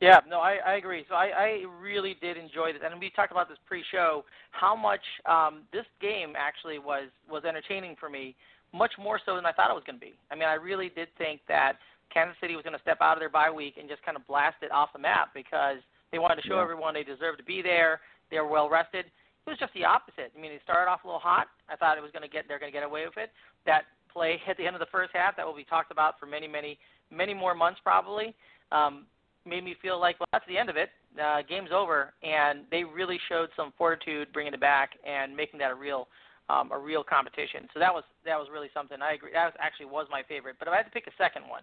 Yeah, 0.00 0.20
no, 0.28 0.40
I, 0.40 0.58
I 0.66 0.74
agree. 0.74 1.04
So 1.08 1.14
I, 1.14 1.26
I 1.26 1.62
really 1.80 2.16
did 2.20 2.36
enjoy 2.36 2.72
this, 2.72 2.82
and 2.84 2.98
we 3.00 3.10
talked 3.10 3.32
about 3.32 3.48
this 3.48 3.58
pre-show. 3.66 4.24
How 4.50 4.74
much 4.74 5.00
um, 5.24 5.62
this 5.72 5.86
game 6.00 6.34
actually 6.36 6.78
was 6.78 7.08
was 7.30 7.44
entertaining 7.44 7.96
for 7.98 8.10
me, 8.10 8.34
much 8.72 8.92
more 8.98 9.20
so 9.24 9.36
than 9.36 9.46
I 9.46 9.52
thought 9.52 9.70
it 9.70 9.74
was 9.74 9.84
going 9.86 9.98
to 9.98 10.04
be. 10.04 10.14
I 10.30 10.34
mean, 10.34 10.48
I 10.48 10.54
really 10.54 10.90
did 10.94 11.08
think 11.16 11.40
that 11.48 11.78
Kansas 12.12 12.36
City 12.40 12.54
was 12.54 12.64
going 12.64 12.76
to 12.76 12.82
step 12.82 12.98
out 13.00 13.16
of 13.16 13.20
their 13.20 13.30
bye 13.30 13.50
week 13.50 13.74
and 13.78 13.88
just 13.88 14.02
kind 14.04 14.16
of 14.16 14.26
blast 14.26 14.56
it 14.62 14.72
off 14.72 14.92
the 14.92 14.98
map 14.98 15.30
because 15.32 15.78
they 16.10 16.18
wanted 16.18 16.36
to 16.42 16.46
show 16.46 16.56
yeah. 16.56 16.62
everyone 16.62 16.94
they 16.94 17.04
deserved 17.04 17.38
to 17.38 17.44
be 17.44 17.62
there. 17.62 18.00
They 18.30 18.38
were 18.38 18.48
well 18.48 18.68
rested. 18.68 19.06
It 19.06 19.50
was 19.50 19.58
just 19.58 19.74
the 19.74 19.84
opposite. 19.84 20.32
I 20.36 20.40
mean, 20.40 20.52
they 20.52 20.60
started 20.64 20.90
off 20.90 21.04
a 21.04 21.06
little 21.06 21.20
hot. 21.20 21.48
I 21.68 21.76
thought 21.76 21.98
it 21.98 22.02
was 22.02 22.10
going 22.12 22.22
to 22.22 22.28
get 22.28 22.46
they're 22.48 22.58
going 22.58 22.72
to 22.72 22.76
get 22.76 22.84
away 22.84 23.04
with 23.04 23.16
it. 23.16 23.30
That 23.66 23.84
play 24.12 24.40
at 24.48 24.56
the 24.56 24.66
end 24.66 24.74
of 24.76 24.80
the 24.80 24.90
first 24.90 25.10
half 25.14 25.36
that 25.36 25.46
will 25.46 25.56
be 25.56 25.64
talked 25.64 25.92
about 25.92 26.18
for 26.18 26.26
many, 26.26 26.48
many, 26.48 26.78
many 27.10 27.34
more 27.34 27.54
months 27.54 27.80
probably. 27.82 28.34
Um, 28.72 29.06
made 29.46 29.64
me 29.64 29.74
feel 29.80 30.00
like 30.00 30.18
well, 30.20 30.28
that's 30.32 30.46
the 30.48 30.58
end 30.58 30.70
of 30.70 30.76
it. 30.76 30.90
Uh, 31.20 31.42
game's 31.48 31.70
over, 31.72 32.12
and 32.22 32.60
they 32.70 32.84
really 32.84 33.18
showed 33.28 33.48
some 33.56 33.72
fortitude 33.78 34.32
bringing 34.32 34.54
it 34.54 34.60
back 34.60 34.90
and 35.06 35.36
making 35.36 35.58
that 35.60 35.70
a 35.70 35.74
real, 35.74 36.08
um, 36.48 36.72
a 36.72 36.78
real 36.78 37.04
competition. 37.04 37.68
So 37.72 37.80
that 37.80 37.92
was 37.92 38.04
that 38.24 38.38
was 38.38 38.48
really 38.52 38.70
something. 38.74 38.98
I 39.00 39.14
agree. 39.14 39.30
That 39.32 39.46
was 39.46 39.54
actually 39.60 39.86
was 39.86 40.06
my 40.10 40.22
favorite. 40.28 40.56
But 40.58 40.68
if 40.68 40.74
I 40.74 40.78
had 40.78 40.86
to 40.86 40.90
pick 40.90 41.06
a 41.06 41.14
second 41.16 41.42
one, 41.48 41.62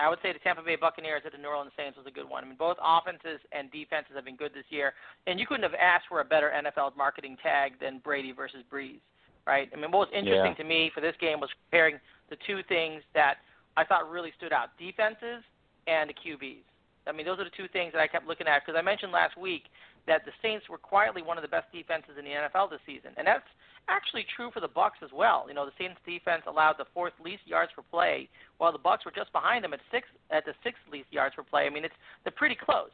I 0.00 0.08
would 0.08 0.18
say 0.22 0.32
the 0.32 0.38
Tampa 0.38 0.62
Bay 0.62 0.76
Buccaneers 0.76 1.22
at 1.26 1.32
the 1.32 1.38
New 1.38 1.48
Orleans 1.48 1.72
Saints 1.76 1.96
was 1.96 2.06
a 2.06 2.10
good 2.10 2.28
one. 2.28 2.42
I 2.42 2.46
mean, 2.46 2.56
both 2.56 2.78
offenses 2.82 3.40
and 3.52 3.70
defenses 3.70 4.12
have 4.16 4.24
been 4.24 4.36
good 4.36 4.52
this 4.54 4.64
year, 4.70 4.94
and 5.26 5.38
you 5.38 5.46
couldn't 5.46 5.64
have 5.64 5.74
asked 5.74 6.06
for 6.08 6.20
a 6.20 6.24
better 6.24 6.50
NFL 6.50 6.96
marketing 6.96 7.36
tag 7.42 7.72
than 7.80 8.00
Brady 8.02 8.32
versus 8.32 8.64
Brees, 8.72 9.00
right? 9.46 9.68
I 9.72 9.76
mean, 9.76 9.90
what 9.90 10.08
was 10.08 10.12
interesting 10.16 10.56
yeah. 10.56 10.62
to 10.62 10.64
me 10.64 10.90
for 10.94 11.00
this 11.00 11.14
game 11.20 11.38
was 11.38 11.50
comparing 11.68 12.00
the 12.30 12.36
two 12.46 12.60
things 12.68 13.02
that 13.14 13.36
I 13.76 13.84
thought 13.84 14.10
really 14.10 14.32
stood 14.36 14.52
out: 14.52 14.70
defenses 14.78 15.44
and 15.86 16.08
the 16.08 16.14
QBs. 16.14 16.64
I 17.06 17.12
mean, 17.12 17.26
those 17.26 17.38
are 17.38 17.44
the 17.44 17.56
two 17.56 17.68
things 17.72 17.92
that 17.92 18.00
I 18.00 18.06
kept 18.06 18.26
looking 18.26 18.46
at 18.46 18.64
because 18.64 18.78
I 18.78 18.82
mentioned 18.82 19.12
last 19.12 19.36
week 19.38 19.64
that 20.06 20.24
the 20.24 20.32
Saints 20.42 20.68
were 20.68 20.78
quietly 20.78 21.22
one 21.22 21.38
of 21.38 21.42
the 21.42 21.48
best 21.48 21.70
defenses 21.72 22.16
in 22.18 22.24
the 22.24 22.30
NFL 22.30 22.70
this 22.70 22.80
season, 22.86 23.12
and 23.16 23.26
that's 23.26 23.46
actually 23.88 24.24
true 24.36 24.50
for 24.52 24.60
the 24.60 24.68
Bucks 24.68 24.98
as 25.02 25.10
well. 25.12 25.46
You 25.48 25.54
know, 25.54 25.64
the 25.64 25.76
Saints 25.78 26.00
defense 26.06 26.42
allowed 26.46 26.76
the 26.78 26.86
fourth 26.92 27.14
least 27.22 27.42
yards 27.46 27.72
per 27.74 27.82
play, 27.82 28.28
while 28.58 28.72
the 28.72 28.78
Bucks 28.78 29.04
were 29.04 29.12
just 29.14 29.32
behind 29.32 29.64
them 29.64 29.72
at 29.72 29.80
six 29.90 30.06
at 30.30 30.44
the 30.44 30.52
sixth 30.62 30.82
least 30.92 31.08
yards 31.10 31.34
per 31.34 31.42
play. 31.42 31.66
I 31.66 31.70
mean, 31.70 31.84
it's 31.84 31.96
they're 32.24 32.36
pretty 32.36 32.56
close. 32.56 32.92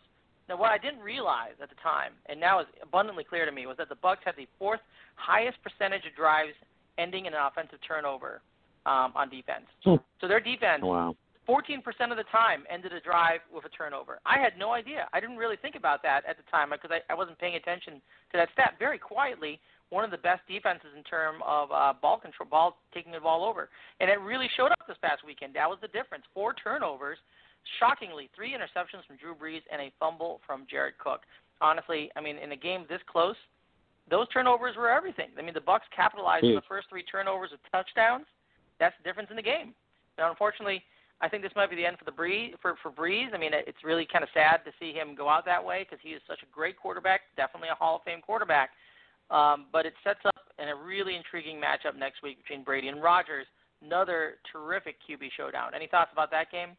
Now, 0.49 0.57
what 0.57 0.71
I 0.71 0.79
didn't 0.79 1.01
realize 1.01 1.59
at 1.61 1.69
the 1.69 1.81
time, 1.83 2.13
and 2.27 2.39
now 2.39 2.61
is 2.61 2.67
abundantly 2.81 3.25
clear 3.25 3.45
to 3.45 3.53
me, 3.53 3.67
was 3.67 3.77
that 3.79 3.89
the 3.89 3.99
Bucks 3.99 4.21
had 4.25 4.37
the 4.37 4.47
fourth 4.59 4.81
highest 5.17 5.59
percentage 5.63 6.07
of 6.07 6.15
drives 6.15 6.55
ending 6.99 7.27
in 7.27 7.35
an 7.35 7.41
offensive 7.43 7.79
turnover 7.87 8.41
um, 8.87 9.13
on 9.15 9.29
defense. 9.29 9.67
Hmm. 9.85 9.97
So 10.21 10.29
their 10.29 10.41
defense 10.41 10.83
wow. 10.83 11.17
14% 11.49 11.79
of 12.11 12.17
the 12.17 12.27
time 12.33 12.65
ended 12.71 12.93
a 12.93 13.01
drive 13.01 13.41
with 13.55 13.65
a 13.65 13.69
turnover. 13.69 14.19
I 14.27 14.39
had 14.39 14.59
no 14.59 14.73
idea. 14.73 15.09
I 15.13 15.21
didn't 15.21 15.37
really 15.37 15.57
think 15.57 15.77
about 15.77 16.03
that 16.03 16.23
at 16.29 16.37
the 16.37 16.43
time 16.51 16.71
because 16.71 16.91
I, 16.91 17.01
I 17.13 17.15
wasn't 17.15 17.39
paying 17.39 17.55
attention 17.55 18.03
to 18.33 18.35
that 18.35 18.49
stat. 18.53 18.75
Very 18.79 18.99
quietly, 18.99 19.61
one 19.91 20.05
of 20.05 20.11
the 20.11 20.19
best 20.19 20.43
defenses 20.49 20.91
in 20.97 21.05
terms 21.05 21.39
of 21.47 21.71
uh, 21.71 21.95
ball 22.01 22.19
control, 22.19 22.49
ball 22.51 22.79
taking 22.93 23.13
the 23.13 23.21
ball 23.21 23.45
over, 23.45 23.69
and 24.01 24.11
it 24.11 24.21
really 24.21 24.51
showed 24.57 24.73
up 24.73 24.83
this 24.89 24.97
past 25.01 25.25
weekend. 25.25 25.55
That 25.55 25.69
was 25.69 25.79
the 25.81 25.89
difference. 25.89 26.25
Four 26.35 26.55
turnovers, 26.55 27.19
shockingly, 27.79 28.29
three 28.35 28.51
interceptions 28.51 29.07
from 29.07 29.17
Drew 29.17 29.35
Brees 29.35 29.63
and 29.71 29.81
a 29.81 29.93
fumble 30.01 30.41
from 30.47 30.67
Jared 30.69 30.99
Cook. 30.99 31.23
Honestly, 31.61 32.11
I 32.17 32.21
mean, 32.21 32.39
in 32.39 32.53
a 32.53 32.57
game 32.57 32.85
this 32.89 33.01
close, 33.07 33.37
those 34.11 34.29
turnovers 34.29 34.75
were 34.77 34.91
everything. 34.91 35.31
I 35.39 35.43
mean, 35.43 35.55
the 35.55 35.61
Bucks 35.61 35.87
capitalized 35.95 36.45
on 36.45 36.55
the 36.55 36.69
first 36.69 36.89
three 36.91 37.03
turnovers 37.05 37.51
with 37.53 37.61
touchdowns. 37.71 38.27
That's 38.79 38.95
the 38.99 39.09
difference 39.09 39.31
in 39.31 39.37
the 39.37 39.43
game. 39.43 39.75
Now, 40.19 40.31
unfortunately 40.31 40.83
I 41.21 41.29
think 41.29 41.43
this 41.43 41.53
might 41.57 41.71
be 41.71 41.77
the 41.77 41.87
end 41.87 41.97
for 41.99 42.05
the 42.05 42.11
Brees 42.11 42.53
for 42.61 42.77
for 42.83 42.91
Brees. 42.91 43.33
I 43.35 43.39
mean, 43.39 43.53
it's 43.55 43.83
really 43.85 44.07
kind 44.11 44.23
of 44.23 44.29
sad 44.35 44.61
to 44.65 44.73
see 44.79 44.93
him 44.93 45.15
go 45.15 45.29
out 45.29 45.45
that 45.47 45.65
way 45.65 45.85
because 45.85 45.99
he 46.03 46.11
is 46.11 46.21
such 46.29 46.41
a 46.43 46.55
great 46.55 46.77
quarterback, 46.77 47.23
definitely 47.37 47.69
a 47.71 47.75
Hall 47.75 47.97
of 47.97 48.03
Fame 48.03 48.21
quarterback. 48.21 48.71
Um, 49.31 49.67
but 49.73 49.87
it 49.87 49.95
sets 50.05 50.21
up 50.27 50.47
in 50.59 50.69
a 50.69 50.75
really 50.75 51.17
intriguing 51.17 51.57
matchup 51.57 51.99
next 51.99 52.23
week 52.23 52.39
between 52.43 52.65
Brady 52.65 52.89
and 52.89 53.03
Rodgers. 53.03 53.47
Another 53.83 54.35
terrific 54.53 54.97
QB 55.09 55.29
showdown. 55.37 55.73
Any 55.75 55.87
thoughts 55.87 56.11
about 56.13 56.31
that 56.31 56.51
game? 56.51 56.71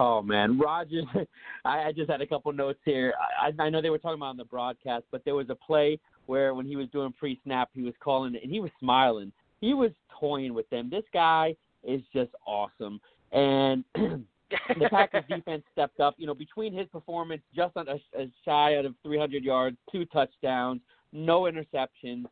Oh 0.00 0.22
man, 0.22 0.58
Rodgers. 0.58 1.04
I, 1.64 1.84
I 1.84 1.92
just 1.92 2.10
had 2.10 2.20
a 2.20 2.26
couple 2.26 2.52
notes 2.52 2.78
here. 2.84 3.14
I, 3.40 3.62
I 3.62 3.70
know 3.70 3.80
they 3.80 3.90
were 3.90 3.98
talking 3.98 4.18
about 4.18 4.26
on 4.26 4.36
the 4.36 4.44
broadcast, 4.44 5.04
but 5.10 5.24
there 5.24 5.34
was 5.34 5.50
a 5.50 5.54
play 5.54 5.98
where 6.26 6.54
when 6.54 6.66
he 6.66 6.76
was 6.76 6.88
doing 6.90 7.12
pre-snap, 7.18 7.70
he 7.72 7.82
was 7.82 7.94
calling 8.02 8.34
it, 8.34 8.42
and 8.42 8.52
he 8.52 8.60
was 8.60 8.70
smiling. 8.78 9.32
He 9.60 9.74
was 9.74 9.90
toying 10.20 10.54
with 10.54 10.68
them. 10.70 10.88
This 10.90 11.04
guy 11.12 11.56
is 11.84 12.02
just 12.12 12.30
awesome. 12.46 13.00
And 13.32 13.84
the 13.94 14.88
Packers 14.90 15.24
defense 15.28 15.62
stepped 15.72 16.00
up. 16.00 16.14
You 16.18 16.26
know, 16.26 16.34
between 16.34 16.72
his 16.72 16.86
performance, 16.88 17.42
just 17.54 17.76
on 17.76 17.88
a, 17.88 17.94
a 18.18 18.30
shy 18.44 18.76
out 18.76 18.84
of 18.84 18.94
300 19.02 19.44
yards, 19.44 19.76
two 19.90 20.04
touchdowns, 20.06 20.80
no 21.12 21.42
interceptions. 21.42 22.24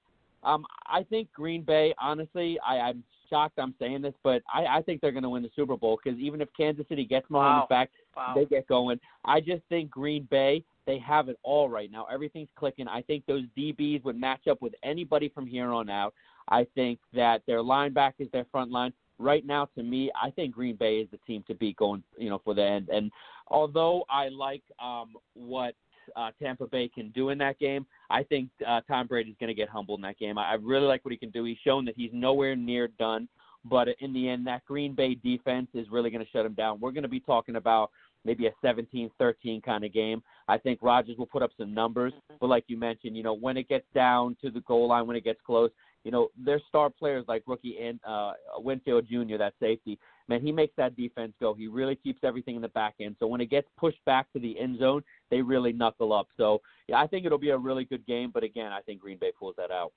Um, 0.42 0.64
I 0.86 1.02
think 1.08 1.32
Green 1.32 1.62
Bay. 1.62 1.94
Honestly, 2.00 2.58
I, 2.66 2.78
I'm 2.78 3.02
shocked 3.28 3.58
I'm 3.58 3.74
saying 3.78 4.02
this, 4.02 4.14
but 4.22 4.42
I, 4.52 4.78
I 4.78 4.82
think 4.82 5.00
they're 5.00 5.12
going 5.12 5.24
to 5.24 5.30
win 5.30 5.42
the 5.42 5.50
Super 5.56 5.76
Bowl 5.76 5.98
because 6.02 6.18
even 6.20 6.40
if 6.40 6.48
Kansas 6.56 6.86
City 6.88 7.04
gets 7.04 7.26
Mahomes 7.26 7.40
wow. 7.40 7.66
back, 7.68 7.90
wow. 8.16 8.32
they 8.36 8.44
get 8.44 8.66
going. 8.68 9.00
I 9.24 9.40
just 9.40 9.62
think 9.68 9.90
Green 9.90 10.28
Bay 10.30 10.64
they 10.86 10.98
have 10.98 11.28
it 11.28 11.38
all 11.42 11.68
right 11.68 11.90
now. 11.90 12.06
Everything's 12.12 12.48
clicking. 12.56 12.88
I 12.88 13.02
think 13.02 13.26
those 13.26 13.42
DBs 13.58 14.04
would 14.04 14.18
match 14.18 14.46
up 14.48 14.62
with 14.62 14.72
anybody 14.82 15.28
from 15.28 15.46
here 15.46 15.72
on 15.72 15.90
out. 15.90 16.14
I 16.48 16.66
think 16.76 17.00
that 17.12 17.42
their 17.46 17.58
linebackers, 17.58 18.30
their 18.30 18.46
front 18.52 18.70
line, 18.70 18.92
right 19.18 19.44
now, 19.46 19.68
to 19.76 19.82
me, 19.82 20.10
I 20.20 20.30
think 20.30 20.54
Green 20.54 20.76
Bay 20.76 20.98
is 20.98 21.08
the 21.10 21.18
team 21.26 21.44
to 21.48 21.54
beat 21.54 21.76
going, 21.76 22.02
you 22.18 22.30
know, 22.30 22.40
for 22.44 22.54
the 22.54 22.64
end. 22.64 22.88
And 22.88 23.10
although 23.48 24.04
I 24.10 24.28
like 24.28 24.62
um, 24.82 25.14
what 25.34 25.74
uh, 26.14 26.30
Tampa 26.40 26.66
Bay 26.66 26.88
can 26.88 27.10
do 27.10 27.30
in 27.30 27.38
that 27.38 27.58
game, 27.58 27.86
I 28.10 28.22
think 28.22 28.50
uh, 28.66 28.80
Tom 28.88 29.06
Brady's 29.06 29.36
going 29.40 29.48
to 29.48 29.54
get 29.54 29.68
humbled 29.68 29.98
in 29.98 30.02
that 30.02 30.18
game. 30.18 30.38
I, 30.38 30.52
I 30.52 30.54
really 30.54 30.86
like 30.86 31.04
what 31.04 31.12
he 31.12 31.18
can 31.18 31.30
do. 31.30 31.44
He's 31.44 31.58
shown 31.64 31.84
that 31.86 31.96
he's 31.96 32.10
nowhere 32.12 32.56
near 32.56 32.88
done. 32.88 33.28
But 33.68 33.88
in 33.98 34.12
the 34.12 34.28
end, 34.28 34.46
that 34.46 34.64
Green 34.64 34.94
Bay 34.94 35.16
defense 35.16 35.68
is 35.74 35.88
really 35.90 36.10
going 36.10 36.24
to 36.24 36.30
shut 36.30 36.46
him 36.46 36.54
down. 36.54 36.78
We're 36.78 36.92
going 36.92 37.02
to 37.02 37.08
be 37.08 37.18
talking 37.18 37.56
about 37.56 37.90
maybe 38.24 38.46
a 38.46 38.52
17-13 38.64 39.62
kind 39.62 39.84
of 39.84 39.92
game. 39.92 40.22
I 40.48 40.58
think 40.58 40.80
Rodgers 40.82 41.16
will 41.16 41.26
put 41.26 41.42
up 41.42 41.50
some 41.58 41.74
numbers, 41.74 42.12
but 42.40 42.48
like 42.48 42.64
you 42.68 42.76
mentioned, 42.76 43.16
you 43.16 43.22
know, 43.22 43.34
when 43.34 43.56
it 43.56 43.68
gets 43.68 43.86
down 43.94 44.36
to 44.42 44.50
the 44.50 44.60
goal 44.60 44.88
line, 44.88 45.06
when 45.06 45.16
it 45.16 45.24
gets 45.24 45.40
close, 45.44 45.70
you 46.04 46.10
know, 46.10 46.28
their 46.36 46.60
star 46.68 46.90
players 46.90 47.24
like 47.26 47.42
rookie 47.46 47.78
and 47.80 47.98
uh, 48.06 48.32
Winfield 48.58 49.06
Jr., 49.10 49.36
that 49.38 49.54
safety, 49.60 49.98
man, 50.28 50.40
he 50.40 50.52
makes 50.52 50.74
that 50.76 50.96
defense 50.96 51.32
go. 51.40 51.54
He 51.54 51.66
really 51.66 51.96
keeps 51.96 52.20
everything 52.22 52.56
in 52.56 52.62
the 52.62 52.68
back 52.68 52.94
end. 53.00 53.16
So 53.18 53.26
when 53.26 53.40
it 53.40 53.50
gets 53.50 53.68
pushed 53.76 54.04
back 54.04 54.32
to 54.32 54.38
the 54.38 54.58
end 54.58 54.78
zone, 54.78 55.02
they 55.30 55.42
really 55.42 55.72
knuckle 55.72 56.12
up. 56.12 56.28
So 56.36 56.60
yeah, 56.88 57.00
I 57.00 57.06
think 57.06 57.26
it'll 57.26 57.38
be 57.38 57.50
a 57.50 57.58
really 57.58 57.84
good 57.84 58.06
game. 58.06 58.30
But 58.32 58.44
again, 58.44 58.72
I 58.72 58.80
think 58.82 59.00
Green 59.00 59.18
Bay 59.18 59.32
pulls 59.38 59.56
that 59.56 59.70
out. 59.70 59.92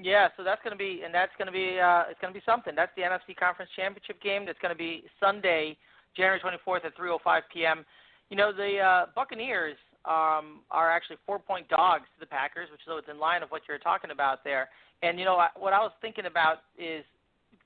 Yeah, 0.00 0.28
so 0.36 0.44
that's 0.44 0.62
going 0.62 0.72
to 0.72 0.78
be, 0.78 1.02
and 1.04 1.12
that's 1.12 1.32
going 1.38 1.46
to 1.46 1.52
be, 1.52 1.80
uh, 1.80 2.04
it's 2.08 2.20
going 2.20 2.32
to 2.32 2.38
be 2.38 2.44
something. 2.46 2.74
That's 2.76 2.92
the 2.96 3.02
NFC 3.02 3.36
Conference 3.36 3.70
Championship 3.74 4.22
game. 4.22 4.46
That's 4.46 4.58
going 4.60 4.72
to 4.72 4.78
be 4.78 5.04
Sunday, 5.18 5.76
January 6.16 6.40
24th 6.40 6.84
at 6.84 6.96
3:05 6.96 7.40
p.m. 7.52 7.84
You 8.30 8.36
know, 8.36 8.52
the 8.52 8.78
uh, 8.78 9.06
Buccaneers 9.16 9.76
um, 10.04 10.60
are 10.70 10.90
actually 10.90 11.16
four-point 11.26 11.68
dogs 11.68 12.04
to 12.14 12.20
the 12.20 12.26
Packers, 12.26 12.68
which 12.70 12.80
is 12.86 13.04
in 13.10 13.18
line 13.18 13.42
of 13.42 13.50
what 13.50 13.62
you're 13.68 13.78
talking 13.78 14.10
about 14.10 14.44
there. 14.44 14.68
And 15.02 15.18
you 15.18 15.24
know, 15.24 15.36
I, 15.36 15.48
what 15.56 15.72
I 15.72 15.80
was 15.80 15.92
thinking 16.00 16.26
about 16.26 16.58
is 16.78 17.04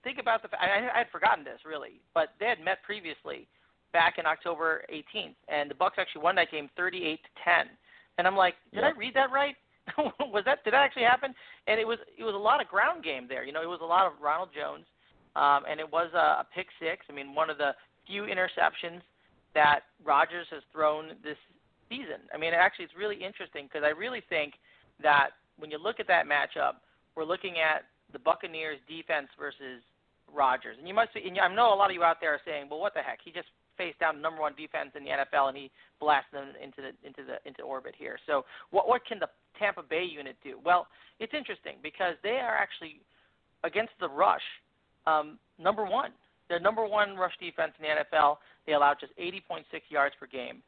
think 0.05 0.19
about 0.19 0.43
the. 0.43 0.49
I, 0.59 0.91
I 0.95 0.99
had 0.99 1.11
forgotten 1.11 1.45
this 1.45 1.61
really, 1.65 2.01
but 2.15 2.31
they 2.41 2.47
had 2.47 2.61
met 2.61 2.83
previously 2.83 3.47
back 3.93 4.19
in 4.19 4.27
October 4.27 4.85
18th, 4.93 5.37
and 5.49 5.71
the 5.71 5.75
Bucks 5.75 5.97
actually 5.99 6.23
won 6.23 6.35
that 6.37 6.51
game 6.51 6.69
38 6.77 7.21
to 7.23 7.29
10. 7.45 7.67
And 8.19 8.27
I'm 8.27 8.37
like, 8.37 8.55
did 8.73 8.83
yep. 8.83 8.95
I 8.95 8.99
read 8.99 9.15
that 9.15 9.31
right? 9.31 9.57
was 9.99 10.45
that 10.45 10.63
did 10.65 10.75
that 10.75 10.83
actually 10.83 11.03
happen? 11.03 11.35
And 11.67 11.81
it 11.81 11.87
was 11.87 11.99
it 12.19 12.25
was 12.25 12.35
a 12.35 12.39
lot 12.39 12.61
of 12.61 12.69
ground 12.69 13.03
game 13.05 13.27
there. 13.29 13.45
You 13.45 13.53
know, 13.53 13.63
it 13.63 13.69
was 13.69 13.81
a 13.83 13.87
lot 13.87 14.07
of 14.07 14.13
Ronald 14.23 14.51
Jones, 14.55 14.85
um, 15.37 15.65
and 15.69 15.81
it 15.81 15.91
was 15.91 16.11
a, 16.15 16.43
a 16.43 16.47
pick 16.55 16.67
six. 16.79 17.07
I 17.09 17.13
mean, 17.13 17.35
one 17.35 17.51
of 17.51 17.59
the 17.59 17.73
few 18.07 18.23
interceptions 18.25 19.01
that 19.55 19.81
Rodgers 20.05 20.47
has 20.51 20.63
thrown 20.73 21.11
this 21.23 21.37
season. 21.93 22.25
I 22.33 22.41
mean, 22.41 22.57
actually, 22.57 22.89
it's 22.89 22.97
really 22.97 23.21
interesting 23.21 23.69
because 23.69 23.85
I 23.85 23.93
really 23.93 24.25
think 24.33 24.57
that 25.05 25.37
when 25.61 25.69
you 25.69 25.77
look 25.77 26.01
at 26.01 26.09
that 26.09 26.25
matchup, 26.25 26.81
we're 27.13 27.29
looking 27.29 27.61
at 27.61 27.85
the 28.13 28.19
Buccaneers 28.19 28.81
defense 28.89 29.29
versus 29.37 29.85
Rodgers. 30.33 30.77
And 30.81 30.89
you 30.89 30.95
must 30.97 31.13
be, 31.13 31.21
and 31.29 31.37
I 31.37 31.53
know 31.53 31.75
a 31.75 31.77
lot 31.77 31.91
of 31.91 31.95
you 31.95 32.03
out 32.03 32.17
there 32.21 32.33
are 32.33 32.45
saying, 32.49 32.73
well, 32.73 32.81
what 32.81 32.95
the 32.95 33.05
heck? 33.05 33.19
He 33.23 33.31
just 33.31 33.49
faced 33.77 34.01
down 34.01 34.17
the 34.17 34.23
number 34.23 34.41
one 34.41 34.55
defense 34.57 34.91
in 34.97 35.05
the 35.05 35.11
NFL 35.11 35.49
and 35.49 35.57
he 35.57 35.71
blasted 36.01 36.41
them 36.41 36.53
into 36.63 36.83
the 36.83 36.93
into 37.07 37.25
the 37.25 37.37
into 37.49 37.63
orbit 37.63 37.95
here. 37.97 38.19
So 38.27 38.45
what 38.71 38.89
what 38.89 39.05
can 39.07 39.19
the 39.19 39.29
Tampa 39.59 39.83
Bay 39.83 40.05
unit 40.05 40.37
do? 40.45 40.59
Well, 40.65 40.87
it's 41.21 41.33
interesting 41.33 41.77
because 41.83 42.17
they 42.23 42.41
are 42.41 42.57
actually 42.57 43.01
against 43.65 43.93
the 44.01 44.09
rush 44.09 44.45
um, 45.07 45.39
number 45.59 45.85
one. 45.85 46.11
They're 46.49 46.61
number 46.61 46.87
one 46.87 47.17
rush 47.17 47.33
defense 47.41 47.73
in 47.79 47.89
the 47.89 48.05
NFL. 48.05 48.37
They 48.67 48.75
allow 48.75 48.95
just 48.99 49.17
80.6 49.17 49.65
yards 49.89 50.15
per 50.21 50.27
game 50.27 50.63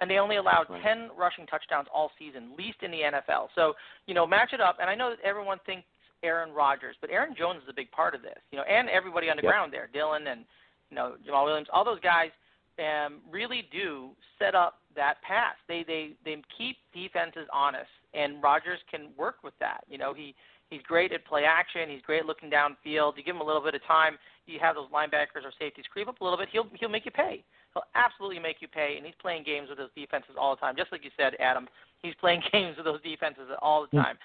and 0.00 0.10
they 0.10 0.18
only 0.18 0.36
allowed 0.36 0.66
right. 0.68 0.82
10 0.82 1.10
rushing 1.16 1.46
touchdowns 1.46 1.88
all 1.92 2.10
season, 2.18 2.52
least 2.56 2.78
in 2.82 2.90
the 2.90 3.00
NFL. 3.00 3.48
So, 3.54 3.74
you 4.06 4.14
know, 4.14 4.26
match 4.26 4.52
it 4.52 4.60
up. 4.60 4.78
And 4.80 4.88
I 4.88 4.94
know 4.94 5.10
that 5.10 5.18
everyone 5.24 5.58
thinks 5.66 5.84
Aaron 6.22 6.52
Rodgers, 6.52 6.96
but 7.00 7.10
Aaron 7.10 7.34
Jones 7.36 7.62
is 7.62 7.68
a 7.68 7.74
big 7.74 7.90
part 7.90 8.14
of 8.14 8.22
this, 8.22 8.38
you 8.50 8.58
know, 8.58 8.64
and 8.64 8.88
everybody 8.88 9.30
on 9.30 9.36
the 9.36 9.42
yep. 9.42 9.50
ground 9.52 9.72
there, 9.72 9.88
Dillon 9.92 10.26
and, 10.26 10.44
you 10.90 10.96
know, 10.96 11.14
Jamaal 11.26 11.44
Williams, 11.44 11.68
all 11.72 11.84
those 11.84 12.00
guys 12.00 12.30
um, 12.78 13.20
really 13.30 13.68
do 13.70 14.10
set 14.38 14.54
up 14.54 14.78
that 14.96 15.16
pass. 15.22 15.54
They, 15.68 15.84
they, 15.86 16.12
they 16.24 16.42
keep 16.56 16.76
defenses 16.94 17.46
honest, 17.52 17.90
and 18.14 18.42
Rodgers 18.42 18.78
can 18.90 19.10
work 19.16 19.36
with 19.44 19.54
that. 19.60 19.84
You 19.88 19.98
know, 19.98 20.14
he, 20.14 20.34
he's 20.70 20.82
great 20.82 21.12
at 21.12 21.24
play 21.26 21.44
action. 21.44 21.88
He's 21.88 22.02
great 22.02 22.24
looking 22.24 22.50
downfield. 22.50 23.16
You 23.16 23.22
give 23.24 23.36
him 23.36 23.42
a 23.42 23.46
little 23.46 23.62
bit 23.62 23.74
of 23.74 23.84
time, 23.86 24.18
you 24.46 24.58
have 24.60 24.74
those 24.74 24.90
linebackers 24.90 25.44
or 25.44 25.52
safeties 25.58 25.84
creep 25.92 26.08
up 26.08 26.20
a 26.20 26.24
little 26.24 26.38
bit, 26.38 26.48
he'll, 26.50 26.66
he'll 26.78 26.88
make 26.88 27.04
you 27.04 27.12
pay. 27.12 27.44
He'll 27.74 27.86
absolutely 27.94 28.40
make 28.40 28.56
you 28.60 28.68
pay, 28.68 28.94
and 28.96 29.06
he's 29.06 29.14
playing 29.20 29.44
games 29.44 29.68
with 29.68 29.78
those 29.78 29.94
defenses 29.94 30.34
all 30.38 30.56
the 30.56 30.60
time. 30.60 30.74
Just 30.76 30.90
like 30.90 31.04
you 31.04 31.10
said, 31.16 31.34
Adam, 31.38 31.68
he's 32.02 32.14
playing 32.20 32.42
games 32.52 32.76
with 32.76 32.86
those 32.86 33.02
defenses 33.02 33.44
all 33.62 33.86
the 33.86 33.96
time. 33.96 34.18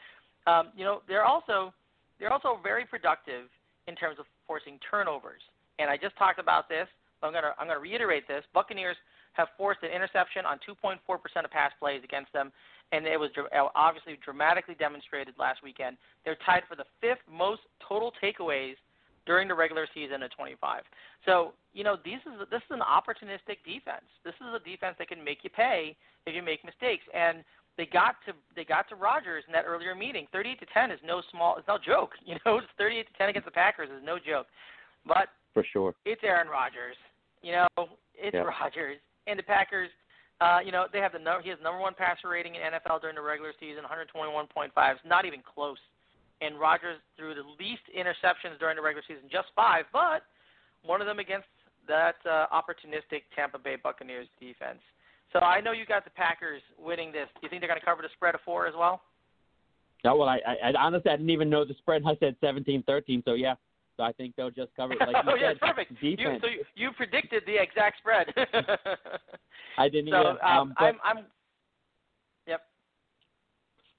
Um, 0.48 0.70
you 0.76 0.84
know, 0.84 1.02
they're 1.08 1.26
also 1.26 1.74
they're 2.20 2.32
also 2.32 2.60
very 2.64 2.86
productive 2.86 3.50
in 3.88 3.96
terms 3.96 4.18
of 4.20 4.26
forcing 4.48 4.80
turnovers. 4.90 5.42
And 5.80 5.90
I 5.90 5.98
just 5.98 6.16
talked 6.18 6.40
about 6.40 6.70
this. 6.70 6.88
But 7.22 7.28
I'm 7.28 7.34
gonna 7.34 7.54
I'm 7.60 7.68
gonna 7.68 7.80
reiterate 7.80 8.28
this. 8.28 8.44
Buccaneers 8.54 8.98
have 9.34 9.50
forced 9.58 9.84
an 9.84 9.92
interception 9.92 10.46
on 10.46 10.60
2.4% 10.68 10.98
of 11.44 11.52
pass 11.52 11.72
plays 11.80 12.02
against 12.04 12.32
them, 12.32 12.52
and 12.92 13.06
it 13.06 13.20
was 13.20 13.30
obviously 13.76 14.18
dramatically 14.24 14.76
demonstrated 14.76 15.34
last 15.38 15.62
weekend. 15.62 15.98
They're 16.24 16.38
tied 16.46 16.64
for 16.70 16.76
the 16.76 16.86
fifth 17.02 17.20
most 17.30 17.62
total 17.88 18.14
takeaways 18.24 18.76
during 19.26 19.48
the 19.48 19.56
regular 19.56 19.88
season 19.94 20.24
at 20.24 20.32
25. 20.32 20.84
So 21.26 21.54
you 21.74 21.84
know 21.84 21.98
this 22.04 22.22
is 22.26 22.48
this 22.50 22.62
is 22.62 22.72
an 22.72 22.82
opportunistic 22.82 23.64
defense. 23.66 24.06
This 24.24 24.36
is 24.42 24.54
a 24.54 24.62
defense 24.64 24.96
that 25.00 25.08
can 25.08 25.24
make 25.24 25.40
you 25.44 25.50
pay 25.50 25.96
if 26.26 26.36
you 26.36 26.42
make 26.42 26.64
mistakes. 26.64 27.04
And 27.14 27.44
they 27.78 27.86
got 27.86 28.16
to 28.26 28.34
they 28.56 28.64
got 28.64 28.88
to 28.90 28.96
Rodgers 28.96 29.44
in 29.48 29.54
that 29.54 29.66
earlier 29.66 29.96
meeting. 29.96 30.28
38 30.32 30.60
to 30.60 30.66
10 30.74 30.92
is 30.92 31.00
no 31.04 31.22
small 31.32 31.58
it's 31.58 31.68
no 31.68 31.78
joke. 31.78 32.12
You 32.26 32.36
know, 32.46 32.58
it's 32.58 32.68
38 32.78 33.08
to 33.08 33.14
10 33.18 33.30
against 33.30 33.46
the 33.46 33.52
Packers 33.52 33.90
is 33.90 34.04
no 34.04 34.18
joke. 34.18 34.48
But 35.06 35.30
for 35.54 35.66
sure, 35.72 35.94
it's 36.06 36.22
Aaron 36.24 36.48
Rodgers. 36.48 36.98
You 37.42 37.52
know, 37.54 37.68
it's 38.16 38.34
yep. 38.34 38.46
Rodgers 38.46 38.98
and 39.28 39.38
the 39.38 39.44
Packers. 39.44 39.90
Uh, 40.42 40.60
you 40.66 40.72
know, 40.72 40.86
they 40.92 41.00
have 41.00 41.14
the 41.14 41.20
number. 41.20 41.42
He 41.42 41.50
has 41.50 41.60
number 41.64 41.80
one 41.80 41.94
passer 41.94 42.28
rating 42.28 42.56
in 42.56 42.62
NFL 42.62 43.00
during 43.00 43.16
the 43.16 43.22
regular 43.22 43.54
season, 43.58 43.84
121.5. 43.88 44.92
It's 44.92 45.00
not 45.06 45.24
even 45.24 45.40
close 45.42 45.78
and 46.42 46.60
Rodgers 46.60 47.00
threw 47.18 47.34
the 47.34 47.48
least 47.60 47.84
interceptions 47.96 48.60
during 48.60 48.76
the 48.76 48.82
regular 48.82 49.04
season, 49.08 49.24
just 49.32 49.48
five, 49.56 49.86
but 49.94 50.24
one 50.84 51.02
of 51.02 51.08
them 51.08 51.20
against 51.20 51.48
that 51.88 52.16
uh, 52.26 52.48
opportunistic 52.52 53.24
Tampa 53.36 53.60
Bay 53.60 53.78
Buccaneers 53.82 54.28
defense. 54.40 54.80
So 55.34 55.40
I 55.40 55.62
know 55.62 55.72
you 55.72 55.86
got 55.86 56.04
the 56.04 56.12
Packers 56.12 56.62
winning 56.80 57.12
this. 57.12 57.28
Do 57.36 57.40
you 57.44 57.50
think 57.50 57.62
they're 57.62 57.70
going 57.70 57.80
to 57.80 57.86
cover 57.86 58.02
the 58.02 58.10
spread 58.14 58.36
of 58.36 58.42
four 58.46 58.68
as 58.68 58.74
well? 58.78 59.02
No, 60.04 60.16
well, 60.16 60.30
I, 60.30 60.40
I, 60.46 60.70
I 60.70 60.74
honestly 60.78 61.12
I 61.12 61.16
didn't 61.16 61.32
even 61.32 61.50
know 61.50 61.66
the 61.66 61.74
spread. 61.80 62.04
I 62.06 62.16
said 62.20 62.36
17-13, 62.44 63.26
so 63.26 63.34
yeah. 63.34 63.56
So 63.98 64.04
I 64.04 64.12
think 64.12 64.36
they'll 64.36 64.52
just 64.52 64.76
cover 64.76 64.94
it. 64.94 65.00
Like 65.00 65.10
you 65.10 65.16
oh, 65.32 65.36
yeah, 65.36 65.52
said, 65.52 65.60
perfect. 65.60 65.94
Defense. 65.96 66.20
You, 66.20 66.38
so 66.42 66.48
you, 66.48 66.64
you 66.76 66.92
predicted 66.92 67.44
the 67.46 67.62
exact 67.62 67.98
spread. 68.00 68.28
I 69.78 69.90
didn't. 69.90 70.12
So 70.12 70.20
even, 70.20 70.38
um, 70.44 70.74
but, 70.78 70.86
I'm, 70.86 70.96
I'm. 71.04 71.26
Yep. 72.48 72.62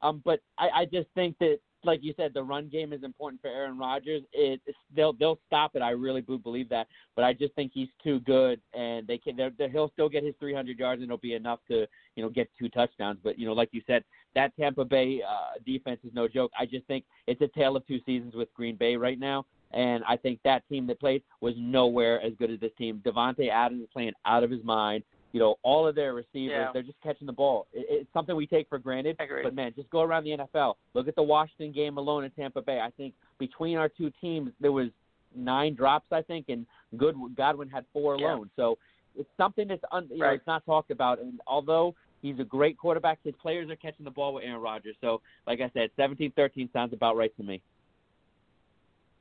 Um, 0.03 0.23
but 0.25 0.41
I, 0.59 0.69
I 0.81 0.85
just 0.85 1.09
think 1.15 1.37
that 1.41 1.59
like 1.85 2.01
you 2.03 2.15
said, 2.17 2.33
the 2.35 2.43
run 2.43 2.69
game 2.69 2.93
is 2.93 3.03
important 3.03 3.41
for 3.41 3.49
Aaron 3.49 3.79
Rodgers. 3.79 4.23
It 4.33 4.61
they'll 4.95 5.13
they'll 5.13 5.39
stop 5.47 5.73
it. 5.75 5.83
I 5.83 5.91
really 5.91 6.21
do 6.21 6.39
believe 6.39 6.69
that, 6.71 6.89
but 7.15 7.25
I 7.25 7.33
just 7.33 7.55
think 7.55 7.73
he's 7.75 7.89
too 8.03 8.21
good, 8.21 8.61
and 8.75 9.07
they 9.07 9.19
can. 9.19 9.37
They're, 9.37 9.53
they're, 9.57 9.69
he'll 9.69 9.91
still 9.91 10.09
get 10.09 10.25
his 10.25 10.35
300 10.41 10.79
yards, 10.79 11.01
and 11.01 11.09
it'll 11.09 11.19
be 11.19 11.35
enough 11.35 11.61
to 11.69 11.87
you 12.15 12.23
know 12.23 12.29
get 12.29 12.51
two 12.59 12.69
touchdowns. 12.69 13.19
But 13.23 13.39
you 13.39 13.47
know, 13.47 13.53
like 13.53 13.71
you 13.73 13.83
said, 13.87 14.05
that 14.35 14.53
Tampa 14.59 14.85
Bay 14.85 15.23
uh, 15.27 15.59
defense 15.65 16.01
is 16.05 16.13
no 16.15 16.29
joke. 16.29 16.51
I 16.59 16.67
just 16.67 16.87
think 16.87 17.05
it's 17.27 17.41
a 17.41 17.49
tale 17.49 17.77
of 17.77 17.87
two 17.87 18.01
seasons 18.07 18.35
with 18.35 18.53
Green 18.55 18.77
Bay 18.77 18.97
right 18.97 19.19
now. 19.19 19.47
And 19.73 20.05
I 20.09 20.17
think 20.17 20.39
that 20.45 20.63
team 20.69 20.87
that 20.87 21.01
played 21.01 21.23
was 21.41 21.55
nowhere 21.59 22.21
as 22.23 22.33
good 22.39 22.51
as 22.51 22.61
this 22.61 22.71
team. 22.79 23.03
Davante 23.05 23.51
Adams 23.51 23.83
is 23.83 23.89
playing 23.93 24.13
out 24.25 24.45
of 24.45 24.51
his 24.51 24.63
mind 24.63 25.03
you 25.37 25.41
know, 25.41 25.57
all 25.63 25.87
of 25.87 25.95
their 25.95 26.15
receivers, 26.15 26.57
yeah. 26.57 26.69
they're 26.73 26.83
just 26.83 26.99
catching 27.03 27.27
the 27.27 27.33
ball. 27.33 27.67
It, 27.75 27.85
it's 27.91 28.13
something 28.15 28.35
we 28.35 28.47
take 28.47 28.71
for 28.71 28.79
granted. 28.79 29.19
But 29.19 29.55
man, 29.55 29.75
just 29.77 29.91
go 29.91 30.01
around 30.01 30.25
the 30.25 30.31
NFL. 30.31 30.77
Look 30.95 31.09
at 31.09 31.15
the 31.15 31.23
Washington 31.23 31.73
game 31.73 31.99
alone 31.99 32.25
in 32.25 32.31
Tampa 32.31 32.63
Bay. 32.63 32.81
I 32.81 32.89
think 32.97 33.13
between 33.39 33.77
our 33.77 33.91
two 33.91 34.11
teams, 34.19 34.51
there 34.63 34.73
was 34.73 34.89
nine 35.35 35.75
drops. 35.75 36.07
I 36.11 36.23
think, 36.23 36.47
and 36.49 36.65
Good 36.97 37.17
Godwin 37.37 37.69
had 37.69 37.85
four 37.93 38.15
alone. 38.15 38.49
Yeah. 38.57 38.63
So 38.65 38.79
it's 39.15 39.29
something 39.37 39.69
that's 39.69 39.83
un, 39.93 40.09
you 40.11 40.23
right. 40.23 40.29
know 40.29 40.35
it's 40.37 40.47
not 40.47 40.65
talked 40.65 40.91
about. 40.91 41.21
And 41.21 41.39
although 41.47 41.95
he's 42.23 42.39
a 42.39 42.45
great 42.45 42.79
quarterback, 42.79 43.19
his 43.23 43.35
players 43.43 43.69
are 43.69 43.77
catching 43.77 44.07
the 44.07 44.11
ball 44.11 44.33
with 44.33 44.45
Aaron 44.45 44.63
Rodgers. 44.63 44.97
So 45.03 45.21
like 45.47 45.61
I 45.61 45.71
said, 45.75 45.91
17-13 45.99 46.73
sounds 46.73 46.95
about 46.95 47.15
right 47.15 47.37
to 47.37 47.43
me. 47.43 47.61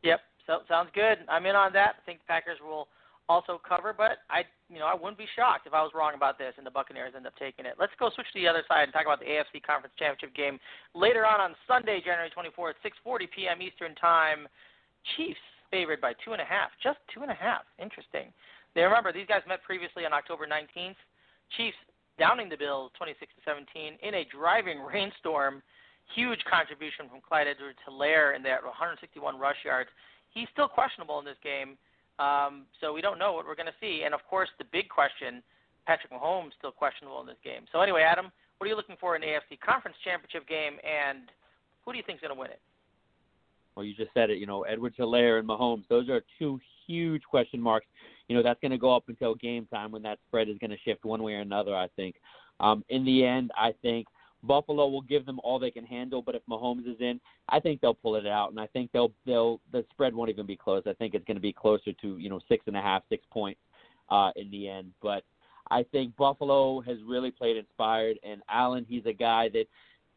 Yep, 0.03 0.21
so, 0.47 0.59
sounds 0.69 0.91
good. 0.95 1.17
I'm 1.27 1.45
in 1.45 1.57
on 1.57 1.73
that. 1.73 1.95
I 2.01 2.05
think 2.05 2.19
the 2.19 2.27
Packers 2.27 2.59
will 2.63 2.87
also 3.27 3.59
cover, 3.67 3.93
but 3.93 4.21
I 4.29 4.45
you 4.69 4.79
know 4.79 4.85
I 4.85 4.93
wouldn't 4.93 5.17
be 5.17 5.27
shocked 5.35 5.67
if 5.67 5.73
I 5.73 5.81
was 5.81 5.91
wrong 5.95 6.13
about 6.13 6.37
this 6.37 6.53
and 6.57 6.65
the 6.65 6.71
Buccaneers 6.71 7.13
end 7.15 7.25
up 7.25 7.35
taking 7.37 7.65
it. 7.65 7.75
Let's 7.79 7.93
go 7.99 8.09
switch 8.13 8.29
to 8.33 8.39
the 8.39 8.47
other 8.47 8.63
side 8.67 8.83
and 8.83 8.93
talk 8.93 9.05
about 9.05 9.19
the 9.19 9.29
AFC 9.29 9.61
Conference 9.65 9.93
Championship 9.97 10.35
game 10.35 10.59
later 10.93 11.25
on 11.25 11.41
on 11.41 11.55
Sunday, 11.67 12.01
January 12.03 12.29
24th, 12.29 12.77
6:40 12.85 13.31
p.m. 13.33 13.61
Eastern 13.61 13.95
Time. 13.95 14.47
Chiefs 15.17 15.41
favored 15.69 16.01
by 16.01 16.13
two 16.23 16.33
and 16.33 16.41
a 16.41 16.45
half, 16.45 16.69
just 16.81 16.97
two 17.13 17.21
and 17.21 17.31
a 17.31 17.37
half. 17.37 17.61
Interesting. 17.77 18.33
They 18.73 18.81
remember 18.81 19.13
these 19.13 19.27
guys 19.27 19.41
met 19.47 19.63
previously 19.63 20.05
on 20.05 20.13
October 20.13 20.45
19th. 20.45 20.99
Chiefs 21.57 21.77
downing 22.17 22.49
the 22.49 22.57
Bills 22.57 22.91
26 22.97 23.31
to 23.35 23.41
17 23.45 23.97
in 24.01 24.13
a 24.15 24.25
driving 24.31 24.81
rainstorm. 24.91 25.61
Huge 26.13 26.39
contribution 26.45 27.09
from 27.09 27.19
Clyde 27.19 27.47
Edwards-Helaire 27.47 28.35
in 28.35 28.43
that 28.43 28.61
161 28.61 29.39
rush 29.39 29.57
yards. 29.65 29.89
He's 30.29 30.47
still 30.53 30.67
questionable 30.67 31.17
in 31.17 31.25
this 31.25 31.39
game. 31.41 31.77
Um, 32.19 32.65
so 32.79 32.93
we 32.93 33.01
don't 33.01 33.19
know 33.19 33.33
what 33.33 33.45
we're 33.45 33.55
going 33.55 33.67
to 33.67 33.79
see. 33.81 34.03
And 34.05 34.13
of 34.13 34.21
course, 34.29 34.49
the 34.57 34.65
big 34.71 34.89
question: 34.89 35.43
Patrick 35.85 36.11
Mahomes 36.11 36.51
still 36.57 36.71
questionable 36.71 37.21
in 37.21 37.27
this 37.27 37.41
game. 37.43 37.65
So 37.71 37.81
anyway, 37.81 38.03
Adam, 38.03 38.31
what 38.57 38.65
are 38.65 38.69
you 38.69 38.75
looking 38.75 38.97
for 38.99 39.15
in 39.15 39.21
the 39.21 39.27
AFC 39.27 39.59
Conference 39.59 39.97
Championship 40.03 40.47
game, 40.47 40.77
and 40.83 41.29
who 41.83 41.91
do 41.91 41.97
you 41.97 42.03
think 42.05 42.17
is 42.17 42.21
going 42.21 42.33
to 42.33 42.39
win 42.39 42.51
it? 42.51 42.61
Well, 43.75 43.83
you 43.83 43.93
just 43.93 44.13
said 44.13 44.29
it. 44.29 44.37
You 44.37 44.45
know, 44.45 44.63
Edwards-Helaire 44.63 45.39
and 45.39 45.47
Mahomes. 45.47 45.83
Those 45.89 46.09
are 46.09 46.21
two 46.39 46.59
huge 46.87 47.23
question 47.23 47.59
marks. 47.59 47.87
You 48.27 48.35
know, 48.35 48.41
that's 48.41 48.59
going 48.61 48.71
to 48.71 48.77
go 48.77 48.95
up 48.95 49.03
until 49.07 49.35
game 49.35 49.67
time 49.71 49.91
when 49.91 50.01
that 50.03 50.19
spread 50.27 50.47
is 50.47 50.57
going 50.59 50.71
to 50.71 50.77
shift 50.85 51.03
one 51.03 51.21
way 51.21 51.33
or 51.33 51.41
another. 51.41 51.75
I 51.75 51.89
think. 51.95 52.15
Um, 52.61 52.85
in 52.87 53.03
the 53.03 53.25
end, 53.25 53.51
I 53.57 53.73
think 53.81 54.07
Buffalo 54.47 54.87
will 54.87 55.01
give 55.01 55.25
them 55.25 55.39
all 55.43 55.59
they 55.59 55.71
can 55.71 55.85
handle, 55.85 56.21
but 56.21 56.35
if 56.35 56.41
Mahomes 56.49 56.87
is 56.87 56.99
in, 56.99 57.19
I 57.49 57.59
think 57.59 57.81
they'll 57.81 57.93
pull 57.93 58.15
it 58.15 58.27
out, 58.27 58.51
and 58.51 58.59
I 58.59 58.67
think 58.67 58.91
they'll 58.91 59.11
they'll 59.25 59.59
the 59.71 59.85
spread 59.91 60.13
won't 60.13 60.29
even 60.29 60.45
be 60.45 60.55
close. 60.55 60.83
I 60.85 60.93
think 60.93 61.13
it's 61.13 61.25
going 61.25 61.37
to 61.37 61.41
be 61.41 61.53
closer 61.53 61.93
to 61.93 62.17
you 62.17 62.29
know 62.29 62.39
six 62.47 62.63
and 62.67 62.77
a 62.77 62.81
half, 62.81 63.03
six 63.09 63.25
points 63.31 63.59
uh, 64.09 64.31
in 64.35 64.49
the 64.51 64.67
end. 64.69 64.91
But 65.01 65.23
I 65.71 65.83
think 65.91 66.15
Buffalo 66.15 66.81
has 66.81 66.97
really 67.05 67.31
played 67.31 67.57
inspired, 67.57 68.17
and 68.23 68.41
Allen, 68.49 68.85
he's 68.87 69.05
a 69.05 69.13
guy 69.13 69.49
that 69.49 69.65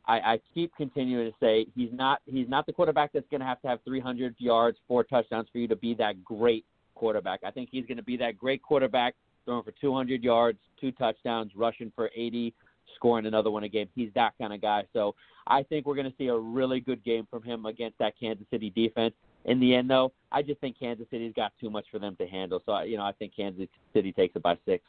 I, 0.06 0.20
I 0.20 0.40
keep 0.54 0.75
continuing 0.76 1.30
to 1.30 1.37
say 1.40 1.66
he's 1.75 1.90
not 1.92 2.20
he's 2.26 2.49
not 2.49 2.66
the 2.66 2.73
quarterback 2.73 3.12
that's 3.12 3.28
going 3.30 3.40
to 3.40 3.47
have 3.47 3.61
to 3.62 3.68
have 3.68 3.80
300 3.85 4.35
yards, 4.38 4.78
four 4.88 5.04
touchdowns 5.04 5.49
for 5.52 5.58
you 5.58 5.68
to 5.68 5.76
be 5.76 5.94
that 5.94 6.25
great 6.25 6.64
quarterback. 6.94 7.40
I 7.44 7.50
think 7.50 7.68
he's 7.70 7.87
going 7.87 7.99
to 7.99 8.02
be 8.02 8.16
that 8.16 8.37
great 8.37 8.62
quarterback 8.62 9.14
throwing 9.44 9.62
for 9.62 9.73
200 9.80 10.23
yards, 10.23 10.58
two 10.80 10.92
touchdowns, 10.92 11.52
rushing 11.56 11.90
for 11.94 12.11
80, 12.14 12.52
scoring 12.97 13.26
another 13.26 13.50
one 13.50 13.64
a 13.64 13.68
game. 13.68 13.88
He's 13.95 14.11
that 14.14 14.35
kind 14.40 14.52
of 14.52 14.61
guy. 14.61 14.85
So 14.92 15.14
I 15.47 15.62
think 15.62 15.87
we're 15.87 15.95
going 15.95 16.11
to 16.11 16.16
see 16.18 16.28
a 16.28 16.37
really 16.37 16.80
good 16.80 17.04
game 17.04 17.26
from 17.30 17.42
him 17.42 17.66
against 17.66 17.99
that 17.99 18.14
Kansas 18.18 18.47
City 18.50 18.71
defense. 18.71 19.14
In 19.45 19.61
the 19.61 19.75
end, 19.75 19.88
though, 19.88 20.12
I 20.30 20.42
just 20.42 20.61
think 20.61 20.78
Kansas 20.78 21.07
City's 21.11 21.33
got 21.35 21.52
too 21.61 21.71
much 21.71 21.87
for 21.90 21.99
them 21.99 22.16
to 22.16 22.26
handle. 22.26 22.62
So 22.66 22.80
you 22.80 22.97
know, 22.97 23.04
I 23.04 23.12
think 23.12 23.33
Kansas 23.35 23.68
City 23.95 24.12
takes 24.12 24.37
it 24.37 24.42
by 24.42 24.59
six. 24.66 24.85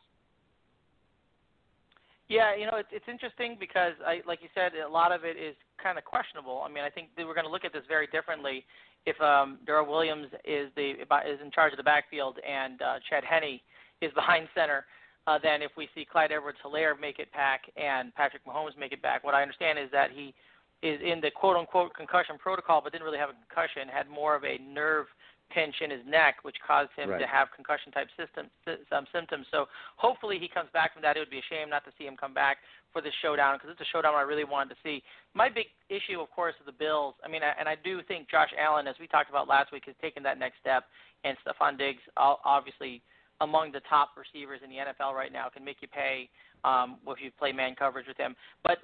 Yeah, 2.28 2.56
you 2.56 2.66
know, 2.66 2.78
it's 2.78 2.90
it's 2.92 3.06
interesting 3.08 3.58
because 3.60 3.94
I 4.06 4.22
like 4.28 4.40
you 4.42 4.50
said, 4.54 4.74
a 4.76 4.90
lot 4.90 5.12
of 5.12 5.24
it 5.24 5.38
is 5.38 5.56
kind 5.82 5.98
of 5.98 6.06
questionable. 6.06 6.62
I 6.66 6.70
mean, 6.70 6.84
I 6.84 6.90
think 6.90 7.10
that 7.18 7.26
we're 7.26 7.34
going 7.34 7.46
to 7.46 7.52
look 7.52 7.66
at 7.66 7.74
this 7.74 7.84
very 7.88 8.08
differently 8.08 8.66
if 9.06 9.20
um, 9.22 9.60
Darrel 9.66 9.90
Williams 9.90 10.28
is 10.46 10.70
the 10.76 10.92
is 10.92 11.40
in 11.44 11.52
charge 11.52 11.74
of 11.74 11.78
the 11.78 11.84
backfield 11.84 12.38
and 12.48 12.82
uh, 12.82 13.00
Chad 13.10 13.24
Henne 13.24 13.60
is 14.02 14.12
behind 14.14 14.48
center 14.56 14.86
uh, 15.28 15.38
than 15.42 15.62
if 15.62 15.72
we 15.78 15.88
see 15.94 16.06
Clyde 16.06 16.32
Edwards-Helaire 16.32 17.00
make 17.00 17.20
it 17.20 17.32
back 17.34 17.62
and 17.78 18.14
Patrick 18.16 18.46
Mahomes 18.46 18.78
make 18.78 18.92
it 18.92 19.02
back. 19.02 19.24
What 19.24 19.36
I 19.36 19.42
understand 19.42 19.78
is 19.80 19.90
that 19.92 20.12
he 20.12 20.34
is 20.82 21.00
in 21.04 21.20
the 21.22 21.32
quote 21.32 21.58
unquote 21.58 21.94
concussion 21.94 22.38
protocol, 22.38 22.82
but 22.82 22.92
didn't 22.92 23.06
really 23.06 23.20
have 23.20 23.30
a 23.30 23.38
concussion, 23.48 23.88
had 23.88 24.10
more 24.10 24.36
of 24.36 24.44
a 24.44 24.58
nerve 24.60 25.08
pinch 25.54 25.76
in 25.82 25.90
his 25.90 26.02
neck, 26.08 26.38
which 26.44 26.56
caused 26.66 26.90
him 26.96 27.10
right. 27.10 27.20
to 27.20 27.28
have 27.28 27.50
concussion 27.56 27.92
type 27.92 28.08
system, 28.16 28.48
some 28.90 29.06
symptoms. 29.12 29.48
So 29.52 29.66
hopefully 29.98 30.38
he 30.40 30.48
comes 30.48 30.70
back 30.74 30.94
from 30.94 31.02
that. 31.02 31.18
It 31.18 31.22
would 31.22 31.34
be 31.34 31.40
a 31.40 31.50
shame 31.50 31.70
not 31.70 31.84
to 31.86 31.92
see 31.98 32.06
him 32.06 32.16
come 32.16 32.34
back 32.34 32.58
for 32.94 33.02
this 33.02 33.14
showdown 33.22 33.58
because 33.58 33.72
it's 33.72 33.82
a 33.82 33.92
showdown 33.92 34.16
I 34.16 34.22
really 34.22 34.44
wanted 34.44 34.76
to 34.76 34.80
see. 34.84 35.04
My 35.34 35.50
big 35.50 35.68
issue, 35.90 36.22
of 36.22 36.30
course, 36.32 36.54
is 36.60 36.66
the 36.66 36.72
Bills. 36.72 37.16
I 37.26 37.28
mean, 37.28 37.42
and 37.44 37.68
I 37.68 37.76
do 37.84 38.02
think 38.08 38.30
Josh 38.30 38.50
Allen, 38.58 38.88
as 38.88 38.96
we 39.00 39.08
talked 39.08 39.30
about 39.30 39.48
last 39.48 39.72
week, 39.72 39.84
has 39.86 39.96
taken 40.02 40.24
that 40.24 40.38
next 40.38 40.62
step, 40.62 40.86
and 41.24 41.36
Stefon 41.42 41.78
Diggs, 41.78 42.02
obviously 42.16 43.02
among 43.42 43.72
the 43.72 43.82
top 43.90 44.10
receivers 44.18 44.60
in 44.64 44.70
the 44.70 44.78
NFL 44.78 45.14
right 45.14 45.32
now, 45.32 45.48
can 45.50 45.64
make 45.64 45.78
you 45.82 45.88
pay 45.88 46.30
um, 46.64 46.98
if 47.08 47.22
you 47.22 47.32
play 47.38 47.52
man 47.52 47.76
coverage 47.76 48.08
with 48.08 48.18
him. 48.18 48.36
But 48.64 48.80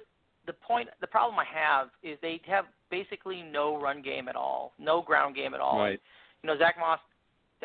the 0.46 0.52
point, 0.52 0.88
the 1.00 1.06
problem 1.06 1.38
I 1.38 1.44
have 1.44 1.88
is 2.02 2.18
they 2.22 2.40
have 2.46 2.66
basically 2.90 3.42
no 3.42 3.78
run 3.80 4.02
game 4.02 4.28
at 4.28 4.36
all, 4.36 4.72
no 4.78 5.02
ground 5.02 5.34
game 5.34 5.54
at 5.54 5.60
all. 5.60 5.78
Right. 5.78 6.00
You 6.42 6.46
know, 6.48 6.58
Zach 6.58 6.76
Moss 6.78 7.00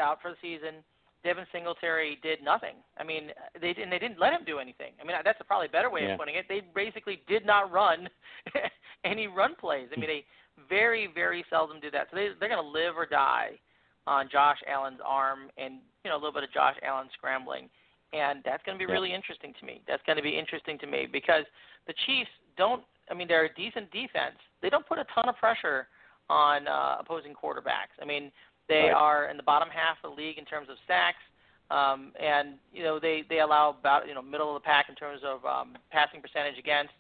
out 0.02 0.22
for 0.22 0.32
the 0.32 0.38
season. 0.42 0.84
Devin 1.24 1.46
Singletary 1.52 2.18
did 2.24 2.44
nothing. 2.44 2.76
I 2.98 3.04
mean, 3.04 3.30
they 3.62 3.74
didn't. 3.74 3.92
they 3.92 4.00
didn't 4.00 4.20
let 4.20 4.34
him 4.34 4.42
do 4.44 4.58
anything. 4.58 4.94
I 5.00 5.06
mean, 5.06 5.16
that's 5.24 5.40
a 5.40 5.44
probably 5.44 5.68
better 5.68 5.92
way 5.92 6.02
yeah. 6.02 6.14
of 6.14 6.20
putting 6.20 6.34
it. 6.34 6.46
They 6.50 6.62
basically 6.74 7.22
did 7.28 7.46
not 7.46 7.72
run 7.72 8.10
any 9.06 9.28
run 9.28 9.54
plays. 9.56 9.88
I 9.96 10.00
mean, 10.00 10.10
they 10.10 10.26
very 10.68 11.08
very 11.14 11.46
seldom 11.50 11.80
do 11.80 11.92
that. 11.92 12.08
So 12.10 12.16
they 12.16 12.30
they're 12.40 12.50
going 12.50 12.64
to 12.64 12.68
live 12.68 12.98
or 12.98 13.06
die 13.06 13.60
on 14.08 14.30
Josh 14.32 14.58
Allen's 14.68 15.00
arm 15.06 15.50
and 15.58 15.76
you 16.04 16.10
know 16.10 16.16
a 16.16 16.22
little 16.22 16.34
bit 16.34 16.44
of 16.44 16.52
Josh 16.52 16.76
Allen 16.84 17.08
scrambling, 17.14 17.70
and 18.14 18.42
that's 18.44 18.64
going 18.64 18.78
to 18.78 18.84
be 18.84 18.90
yeah. 18.90 18.96
really 18.96 19.14
interesting 19.14 19.54
to 19.60 19.66
me. 19.66 19.82
That's 19.88 20.02
going 20.06 20.18
to 20.18 20.24
be 20.24 20.38
interesting 20.38 20.78
to 20.80 20.88
me 20.88 21.08
because 21.12 21.46
the 21.88 21.94
Chiefs 22.06 22.32
don't. 22.58 22.84
I 23.10 23.14
mean, 23.14 23.28
they're 23.28 23.46
a 23.46 23.54
decent 23.54 23.92
defense. 23.92 24.40
They 24.62 24.70
don't 24.70 24.88
put 24.88 24.98
a 24.98 25.06
ton 25.14 25.28
of 25.28 25.36
pressure 25.38 25.88
on 26.30 26.68
uh, 26.68 26.98
opposing 27.00 27.34
quarterbacks. 27.34 27.94
I 28.02 28.06
mean, 28.06 28.32
they 28.70 28.88
right. 28.88 28.94
are 28.94 29.30
in 29.30 29.38
the 29.38 29.44
bottom 29.44 29.68
half 29.70 29.98
of 30.04 30.16
the 30.16 30.22
league 30.22 30.38
in 30.38 30.46
terms 30.46 30.70
of 30.70 30.78
sacks, 30.88 31.22
um, 31.70 32.14
and 32.22 32.56
you 32.74 32.84
know 32.84 33.00
they 33.00 33.24
they 33.30 33.40
allow 33.40 33.76
about 33.78 34.08
you 34.08 34.14
know 34.14 34.22
middle 34.22 34.56
of 34.56 34.62
the 34.62 34.66
pack 34.66 34.88
in 34.90 34.96
terms 34.96 35.22
of 35.26 35.44
um, 35.46 35.78
passing 35.92 36.22
percentage 36.22 36.58
against. 36.58 36.94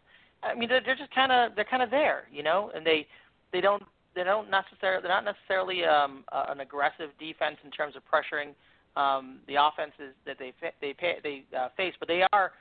I 0.44 0.56
mean 0.56 0.70
they're, 0.70 0.82
they're 0.84 0.96
just 0.96 1.14
kind 1.14 1.32
of 1.32 1.56
they're 1.56 1.66
kind 1.66 1.84
of 1.84 1.90
there, 1.90 2.24
you 2.32 2.44
know, 2.44 2.72
and 2.76 2.86
they 2.86 3.08
they 3.54 3.62
don't 3.62 3.84
they 4.15 4.24
don't 4.24 4.50
necessarily 4.50 5.02
they're 5.02 5.12
not 5.12 5.26
necessarily 5.26 5.86
um, 5.86 6.24
uh, 6.32 6.45
an 6.50 6.60
aggressive 6.60 7.10
defense 7.19 7.58
in 7.63 7.71
terms 7.71 7.95
of 7.95 8.04
pressuring 8.04 8.54
um, 9.00 9.39
the 9.47 9.56
offenses 9.56 10.13
that 10.26 10.38
they 10.38 10.54
they 10.82 10.93
pay, 10.93 11.17
they 11.24 11.43
uh, 11.58 11.69
face, 11.78 11.93
but 12.00 12.08
they 12.08 12.24
are 12.34 12.52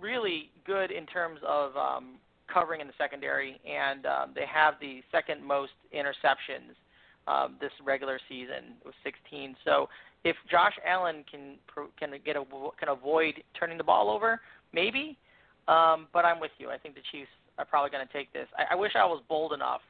really 0.00 0.50
good 0.66 0.90
in 0.90 1.06
terms 1.06 1.40
of 1.46 1.76
um, 1.76 2.14
covering 2.52 2.80
in 2.80 2.86
the 2.86 2.92
secondary, 2.98 3.60
and 3.68 4.06
um, 4.06 4.30
they 4.34 4.46
have 4.46 4.74
the 4.80 5.02
second 5.12 5.44
most 5.44 5.72
interceptions 5.94 6.74
um, 7.26 7.56
this 7.60 7.72
regular 7.84 8.18
season 8.28 8.76
with 8.84 8.94
16. 9.04 9.56
So 9.64 9.88
if 10.24 10.36
Josh 10.50 10.74
Allen 10.86 11.24
can 11.30 11.56
can 11.98 12.10
get 12.24 12.36
a 12.36 12.44
can 12.78 12.88
avoid 12.88 13.42
turning 13.58 13.78
the 13.78 13.84
ball 13.84 14.10
over, 14.10 14.40
maybe. 14.72 15.16
Um, 15.66 16.08
but 16.12 16.26
I'm 16.26 16.40
with 16.40 16.50
you. 16.58 16.70
I 16.70 16.76
think 16.76 16.94
the 16.94 17.00
Chiefs 17.10 17.30
are 17.56 17.64
probably 17.64 17.90
going 17.90 18.06
to 18.06 18.12
take 18.12 18.30
this. 18.34 18.46
I, 18.58 18.74
I 18.74 18.74
wish 18.74 18.92
I 18.96 19.06
was 19.06 19.22
bold 19.28 19.54
enough 19.54 19.80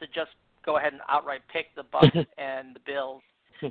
to 0.00 0.06
just 0.08 0.32
go 0.64 0.78
ahead 0.78 0.92
and 0.92 1.02
outright 1.08 1.42
pick 1.52 1.74
the 1.76 1.84
Bucks 1.92 2.16
and 2.38 2.74
the 2.74 2.80
Bills 2.86 3.22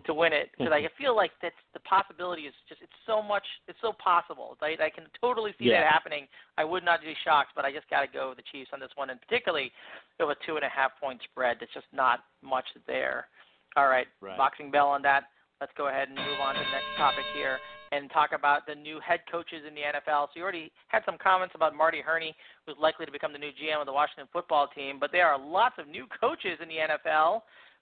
to 0.05 0.13
win 0.13 0.31
it 0.31 0.51
because 0.57 0.71
I 0.71 0.87
feel 0.95 1.13
like 1.13 1.31
that's 1.41 1.59
the 1.73 1.81
possibility 1.81 2.43
is 2.43 2.53
just 2.69 2.81
it's 2.81 2.95
so 3.05 3.21
much 3.21 3.43
it's 3.67 3.77
so 3.81 3.91
possible. 4.01 4.55
Right? 4.61 4.79
I 4.79 4.89
can 4.89 5.03
totally 5.19 5.51
see 5.59 5.65
yeah. 5.65 5.81
that 5.81 5.91
happening. 5.91 6.27
I 6.57 6.63
would 6.63 6.85
not 6.85 7.01
be 7.01 7.13
shocked, 7.25 7.51
but 7.55 7.65
I 7.65 7.73
just 7.73 7.89
got 7.89 8.01
to 8.01 8.07
go 8.07 8.29
with 8.29 8.37
the 8.37 8.47
Chiefs 8.51 8.71
on 8.71 8.79
this 8.79 8.91
one, 8.95 9.09
and 9.09 9.19
particularly 9.19 9.71
with 10.19 10.29
a 10.29 10.45
two 10.45 10.55
and 10.55 10.63
a 10.63 10.69
half 10.69 10.91
point 11.01 11.19
spread. 11.29 11.57
That's 11.59 11.73
just 11.73 11.91
not 11.91 12.23
much 12.41 12.65
there. 12.87 13.27
All 13.75 13.87
right, 13.87 14.07
right. 14.21 14.37
boxing 14.37 14.71
bell 14.71 14.87
on 14.87 15.01
that. 15.03 15.23
Let's 15.59 15.73
go 15.77 15.89
ahead 15.89 16.07
and 16.07 16.17
move 16.17 16.39
on 16.41 16.55
to 16.55 16.59
the 16.59 16.71
next 16.71 16.95
topic 16.97 17.25
here 17.35 17.59
and 17.91 18.09
talk 18.11 18.31
about 18.33 18.65
the 18.65 18.75
new 18.75 18.99
head 19.05 19.19
coaches 19.29 19.63
in 19.67 19.75
the 19.75 19.81
NFL. 19.81 20.27
So 20.27 20.31
you 20.35 20.43
already 20.43 20.71
had 20.87 21.03
some 21.05 21.17
comments 21.21 21.55
about 21.55 21.75
Marty 21.75 22.01
Hurney, 22.01 22.35
who's 22.65 22.77
likely 22.79 23.05
to 23.05 23.11
become 23.11 23.33
the 23.33 23.39
new 23.39 23.51
GM 23.51 23.79
of 23.79 23.85
the 23.85 23.93
Washington 23.93 24.27
football 24.31 24.67
team, 24.67 24.97
but 24.99 25.11
there 25.11 25.27
are 25.27 25.39
lots 25.39 25.75
of 25.77 25.87
new 25.87 26.05
coaches 26.19 26.59
in 26.61 26.67
the 26.67 26.75
NFL. 26.75 27.41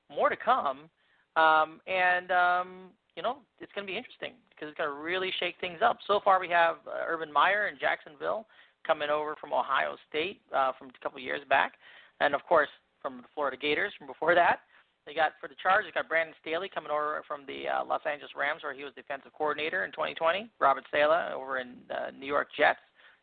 More 0.09 0.29
to 0.29 0.35
come. 0.35 0.89
Um, 1.35 1.79
and, 1.85 2.31
um, 2.31 2.89
you 3.15 3.21
know, 3.21 3.37
it's 3.59 3.71
going 3.73 3.85
to 3.85 3.91
be 3.91 3.97
interesting 3.97 4.33
because 4.49 4.69
it's 4.69 4.77
going 4.77 4.89
to 4.89 4.95
really 4.95 5.31
shake 5.39 5.55
things 5.61 5.79
up. 5.83 5.99
So 6.07 6.19
far, 6.23 6.39
we 6.39 6.49
have 6.49 6.77
uh, 6.87 7.05
Urban 7.07 7.31
Meyer 7.31 7.67
in 7.67 7.77
Jacksonville 7.79 8.47
coming 8.85 9.09
over 9.09 9.35
from 9.39 9.53
Ohio 9.53 9.95
State 10.09 10.41
uh, 10.55 10.71
from 10.77 10.89
a 10.89 11.03
couple 11.03 11.19
years 11.19 11.41
back. 11.47 11.73
And, 12.19 12.33
of 12.33 12.41
course, 12.49 12.69
from 13.01 13.17
the 13.17 13.23
Florida 13.35 13.57
Gators 13.57 13.93
from 13.97 14.07
before 14.07 14.33
that. 14.35 14.61
They 15.09 15.15
got 15.15 15.33
for 15.41 15.49
the 15.49 15.57
Chargers, 15.57 15.87
you 15.87 15.91
got 15.91 16.07
Brandon 16.07 16.35
Staley 16.39 16.69
coming 16.69 16.91
over 16.91 17.23
from 17.27 17.41
the 17.49 17.65
uh, 17.65 17.83
Los 17.83 18.05
Angeles 18.05 18.29
Rams, 18.37 18.61
where 18.61 18.77
he 18.77 18.83
was 18.83 18.93
defensive 18.93 19.33
coordinator 19.33 19.83
in 19.83 19.89
2020. 19.89 20.51
Robert 20.59 20.85
Saleh 20.93 21.33
over 21.33 21.57
in 21.57 21.77
uh, 21.89 22.11
New 22.13 22.27
York 22.27 22.49
Jets, 22.55 22.77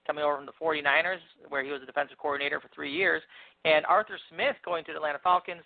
coming 0.04 0.24
over 0.24 0.34
from 0.34 0.46
the 0.46 0.58
49ers, 0.60 1.22
where 1.48 1.62
he 1.62 1.70
was 1.70 1.80
a 1.84 1.86
defensive 1.86 2.18
coordinator 2.18 2.58
for 2.58 2.66
three 2.74 2.90
years. 2.90 3.22
And 3.64 3.86
Arthur 3.86 4.18
Smith 4.34 4.56
going 4.64 4.84
to 4.86 4.90
the 4.90 4.96
Atlanta 4.96 5.20
Falcons, 5.22 5.62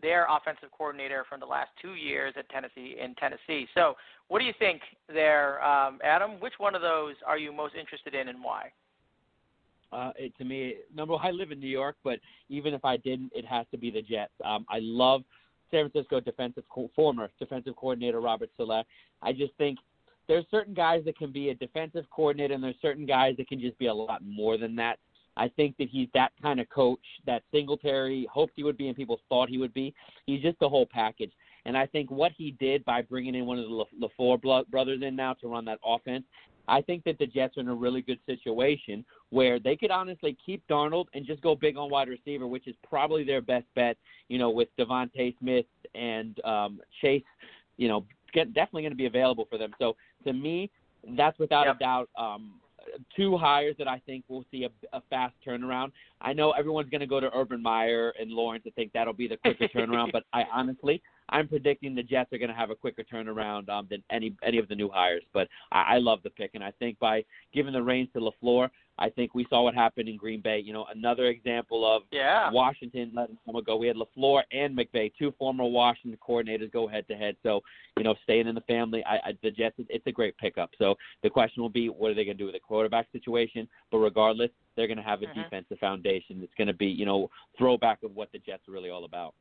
their 0.00 0.28
offensive 0.30 0.70
coordinator 0.70 1.26
from 1.28 1.40
the 1.40 1.46
last 1.46 1.70
two 1.82 1.94
years 1.94 2.32
at 2.38 2.48
Tennessee 2.48 2.94
in 3.02 3.16
Tennessee. 3.16 3.66
So, 3.74 3.94
what 4.28 4.38
do 4.38 4.44
you 4.44 4.54
think 4.60 4.82
there, 5.08 5.60
um, 5.64 5.98
Adam? 6.04 6.38
Which 6.38 6.54
one 6.58 6.76
of 6.76 6.82
those 6.82 7.16
are 7.26 7.38
you 7.38 7.50
most 7.50 7.74
interested 7.74 8.14
in, 8.14 8.28
and 8.28 8.38
why? 8.38 8.70
Uh, 9.90 10.12
it, 10.16 10.32
to 10.38 10.44
me, 10.44 10.76
number 10.94 11.14
one, 11.14 11.26
I 11.26 11.32
live 11.32 11.50
in 11.50 11.58
New 11.58 11.66
York, 11.66 11.96
but 12.04 12.20
even 12.50 12.72
if 12.72 12.84
I 12.84 12.98
didn't, 12.98 13.32
it 13.34 13.44
has 13.46 13.66
to 13.72 13.78
be 13.78 13.90
the 13.90 14.02
Jets. 14.02 14.32
Um, 14.44 14.64
I 14.68 14.78
love 14.80 15.22
San 15.70 15.90
Francisco 15.90 16.20
defensive 16.20 16.64
former 16.94 17.30
defensive 17.38 17.76
coordinator 17.76 18.20
Robert 18.20 18.50
Saleh. 18.56 18.84
I 19.22 19.32
just 19.32 19.54
think 19.58 19.78
there's 20.28 20.44
certain 20.50 20.74
guys 20.74 21.04
that 21.04 21.16
can 21.16 21.32
be 21.32 21.50
a 21.50 21.54
defensive 21.54 22.04
coordinator, 22.10 22.54
and 22.54 22.62
there's 22.62 22.76
certain 22.82 23.06
guys 23.06 23.36
that 23.38 23.48
can 23.48 23.60
just 23.60 23.78
be 23.78 23.86
a 23.86 23.94
lot 23.94 24.22
more 24.24 24.56
than 24.56 24.74
that. 24.76 24.98
I 25.36 25.48
think 25.48 25.76
that 25.76 25.88
he's 25.90 26.08
that 26.14 26.32
kind 26.40 26.60
of 26.60 26.68
coach 26.70 26.98
that 27.26 27.42
Singletary 27.52 28.26
hoped 28.32 28.54
he 28.56 28.62
would 28.62 28.78
be 28.78 28.88
and 28.88 28.96
people 28.96 29.20
thought 29.28 29.48
he 29.48 29.58
would 29.58 29.74
be. 29.74 29.94
He's 30.24 30.42
just 30.42 30.58
the 30.60 30.68
whole 30.68 30.86
package. 30.86 31.32
And 31.66 31.76
I 31.76 31.86
think 31.86 32.10
what 32.10 32.32
he 32.36 32.52
did 32.52 32.84
by 32.84 33.02
bringing 33.02 33.34
in 33.34 33.44
one 33.44 33.58
of 33.58 33.68
the 33.68 34.08
LaFleur 34.18 34.66
brothers 34.70 35.02
in 35.02 35.14
now 35.14 35.34
to 35.34 35.48
run 35.48 35.64
that 35.66 35.78
offense, 35.84 36.24
I 36.68 36.80
think 36.80 37.04
that 37.04 37.18
the 37.18 37.26
Jets 37.26 37.56
are 37.56 37.60
in 37.60 37.68
a 37.68 37.74
really 37.74 38.02
good 38.02 38.18
situation 38.26 39.04
where 39.30 39.58
they 39.58 39.76
could 39.76 39.90
honestly 39.90 40.36
keep 40.44 40.66
Darnold 40.68 41.06
and 41.14 41.26
just 41.26 41.40
go 41.42 41.54
big 41.54 41.76
on 41.76 41.90
wide 41.90 42.08
receiver, 42.08 42.46
which 42.46 42.66
is 42.66 42.74
probably 42.88 43.24
their 43.24 43.40
best 43.40 43.66
bet, 43.74 43.96
you 44.28 44.38
know, 44.38 44.50
with 44.50 44.68
DeVonta 44.78 45.36
Smith 45.38 45.66
and 45.94 46.40
um, 46.44 46.80
Chase, 47.00 47.22
you 47.76 47.88
know, 47.88 48.04
get, 48.32 48.52
definitely 48.54 48.82
going 48.82 48.92
to 48.92 48.96
be 48.96 49.06
available 49.06 49.46
for 49.50 49.58
them. 49.58 49.72
So 49.78 49.96
to 50.24 50.32
me, 50.32 50.70
that's 51.16 51.38
without 51.38 51.66
yep. 51.66 51.76
a 51.76 51.78
doubt 51.78 52.08
um, 52.18 52.54
two 53.14 53.36
hires 53.36 53.76
that 53.78 53.88
I 53.88 54.00
think 54.06 54.24
will 54.28 54.44
see 54.50 54.64
a, 54.64 54.96
a 54.96 55.02
fast 55.10 55.34
turnaround. 55.46 55.92
I 56.20 56.32
know 56.32 56.52
everyone's 56.52 56.90
going 56.90 57.00
to 57.00 57.06
go 57.06 57.20
to 57.20 57.30
Urban 57.34 57.62
Meyer 57.62 58.12
and 58.20 58.30
Lawrence 58.30 58.62
and 58.64 58.74
think 58.74 58.92
that'll 58.92 59.12
be 59.12 59.28
the 59.28 59.36
quicker 59.36 59.68
turnaround, 59.68 60.10
but 60.12 60.24
I 60.32 60.44
honestly, 60.52 61.02
I'm 61.28 61.48
predicting 61.48 61.94
the 61.94 62.02
Jets 62.02 62.32
are 62.32 62.38
going 62.38 62.50
to 62.50 62.56
have 62.56 62.70
a 62.70 62.74
quicker 62.74 63.02
turnaround 63.02 63.68
um, 63.68 63.86
than 63.90 64.02
any 64.10 64.34
any 64.42 64.58
of 64.58 64.68
the 64.68 64.74
new 64.74 64.88
hires. 64.88 65.24
But 65.32 65.48
I, 65.72 65.94
I 65.94 65.98
love 65.98 66.20
the 66.22 66.30
pick, 66.30 66.52
and 66.54 66.62
I 66.62 66.72
think 66.78 66.98
by 66.98 67.24
giving 67.52 67.72
the 67.72 67.82
reins 67.82 68.08
to 68.14 68.20
LaFleur, 68.20 68.70
I 68.98 69.10
think 69.10 69.34
we 69.34 69.46
saw 69.50 69.62
what 69.62 69.74
happened 69.74 70.08
in 70.08 70.16
Green 70.16 70.40
Bay. 70.40 70.60
You 70.64 70.72
know, 70.72 70.86
another 70.94 71.26
example 71.26 71.84
of 71.86 72.02
yeah. 72.10 72.50
Washington 72.50 73.12
letting 73.14 73.36
someone 73.44 73.64
go. 73.64 73.76
We 73.76 73.88
had 73.88 73.96
LaFleur 73.96 74.42
and 74.52 74.76
McVay, 74.76 75.12
two 75.18 75.32
former 75.38 75.64
Washington 75.64 76.18
coordinators, 76.26 76.72
go 76.72 76.86
head 76.86 77.06
to 77.08 77.14
head. 77.14 77.36
So, 77.42 77.60
you 77.98 78.04
know, 78.04 78.14
staying 78.22 78.46
in 78.46 78.54
the 78.54 78.62
family, 78.62 79.04
I, 79.04 79.16
I 79.16 79.32
the 79.42 79.50
Jets, 79.50 79.74
it's 79.78 80.06
a 80.06 80.12
great 80.12 80.36
pickup. 80.38 80.70
So 80.78 80.94
the 81.22 81.30
question 81.30 81.62
will 81.62 81.68
be, 81.68 81.88
what 81.88 82.10
are 82.10 82.14
they 82.14 82.24
going 82.24 82.38
to 82.38 82.42
do 82.42 82.46
with 82.46 82.54
the 82.54 82.60
quarterback 82.60 83.08
situation? 83.12 83.68
But 83.90 83.98
regardless, 83.98 84.50
they're 84.76 84.86
going 84.86 84.96
to 84.96 85.02
have 85.02 85.22
a 85.22 85.26
mm-hmm. 85.26 85.42
defensive 85.42 85.78
foundation. 85.78 86.40
It's 86.42 86.54
going 86.56 86.68
to 86.68 86.74
be, 86.74 86.86
you 86.86 87.04
know, 87.04 87.28
throwback 87.58 88.02
of 88.02 88.14
what 88.14 88.32
the 88.32 88.38
Jets 88.38 88.68
are 88.68 88.72
really 88.72 88.90
all 88.90 89.04
about. 89.04 89.34